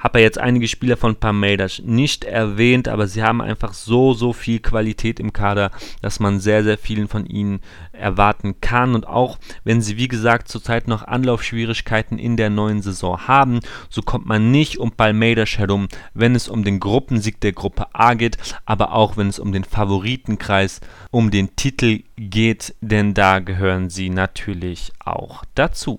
habe 0.05 0.19
ja 0.19 0.25
jetzt 0.25 0.39
einige 0.39 0.69
Spieler 0.69 0.99
von 0.99 1.17
Palmeiras 1.17 1.81
nicht 1.83 2.25
erwähnt, 2.25 2.89
aber 2.89 3.09
sie 3.09 3.23
haben 3.23 3.41
einfach 3.41 3.73
so, 3.73 4.13
so 4.13 4.35
viel 4.35 4.61
Qualität 4.61 5.19
im 5.19 5.33
Kader, 5.33 5.71
dass 6.03 6.21
man 6.21 6.41
sehr, 6.41 6.63
sehr 6.63 6.77
vielen 6.77 7.09
von 7.09 7.25
ihnen 7.25 7.61
erwarten 7.93 8.61
kann. 8.61 8.95
Und 8.95 9.07
auch 9.07 9.39
wenn 9.65 9.81
sie, 9.81 9.97
wie 9.97 10.09
gesagt, 10.09 10.49
zurzeit 10.49 10.89
noch 10.89 11.05
Anlaufschwierigkeiten 11.05 12.19
in 12.19 12.37
der 12.37 12.51
neuen 12.51 12.83
Saison 12.83 13.27
haben, 13.27 13.61
so 13.89 14.03
kommt 14.03 14.27
man 14.27 14.51
nicht 14.51 14.79
um 14.79 14.93
Palmeiras 14.93 15.57
herum, 15.57 15.89
wenn 16.13 16.35
es 16.35 16.49
um 16.49 16.65
den 16.65 16.81
Gruppensieg 16.81 17.41
der 17.41 17.53
Gruppe 17.53 17.87
A 17.95 18.13
geht, 18.13 18.37
aber 18.67 18.93
auch 18.93 19.17
wenn 19.17 19.29
es 19.29 19.39
um 19.39 19.53
den 19.53 19.65
Favoritenkreis, 19.65 20.83
um 21.11 21.31
den 21.31 21.57
Titel 21.57 22.03
geht, 22.17 22.75
denn 22.83 23.15
da 23.15 23.39
gehören 23.39 23.89
sie 23.89 24.11
natürlich 24.11 24.93
auch 25.03 25.45
dazu. 25.55 25.99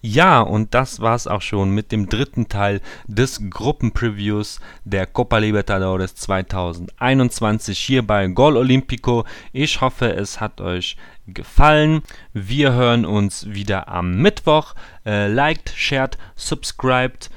Ja, 0.00 0.40
und 0.40 0.74
das 0.74 1.00
war's 1.00 1.26
auch 1.26 1.42
schon 1.42 1.70
mit 1.70 1.90
dem 1.90 2.08
dritten 2.08 2.48
Teil 2.48 2.80
des 3.06 3.50
Gruppenpreviews 3.50 4.60
der 4.84 5.06
Copa 5.06 5.38
Libertadores 5.38 6.14
2021 6.14 7.78
hier 7.78 8.06
bei 8.06 8.26
Gol 8.28 8.56
Olimpico. 8.56 9.24
Ich 9.52 9.80
hoffe, 9.80 10.14
es 10.14 10.40
hat 10.40 10.60
euch 10.60 10.96
gefallen. 11.26 12.02
Wir 12.32 12.72
hören 12.72 13.04
uns 13.04 13.46
wieder 13.50 13.88
am 13.88 14.16
Mittwoch. 14.22 14.74
Äh, 15.04 15.28
liked, 15.28 15.72
shared, 15.74 16.18
subscribed. 16.36 17.30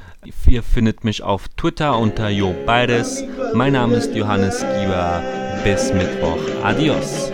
Ihr 0.47 0.63
findet 0.63 1.03
mich 1.03 1.23
auf 1.23 1.47
Twitter 1.49 1.97
unter 1.97 2.29
Jo 2.29 2.53
Beides. 2.65 3.23
Mein 3.53 3.73
Name 3.73 3.95
ist 3.95 4.13
Johannes 4.13 4.59
Gieber. 4.59 5.23
Bis 5.63 5.93
Mittwoch. 5.93 6.39
Adios. 6.63 7.31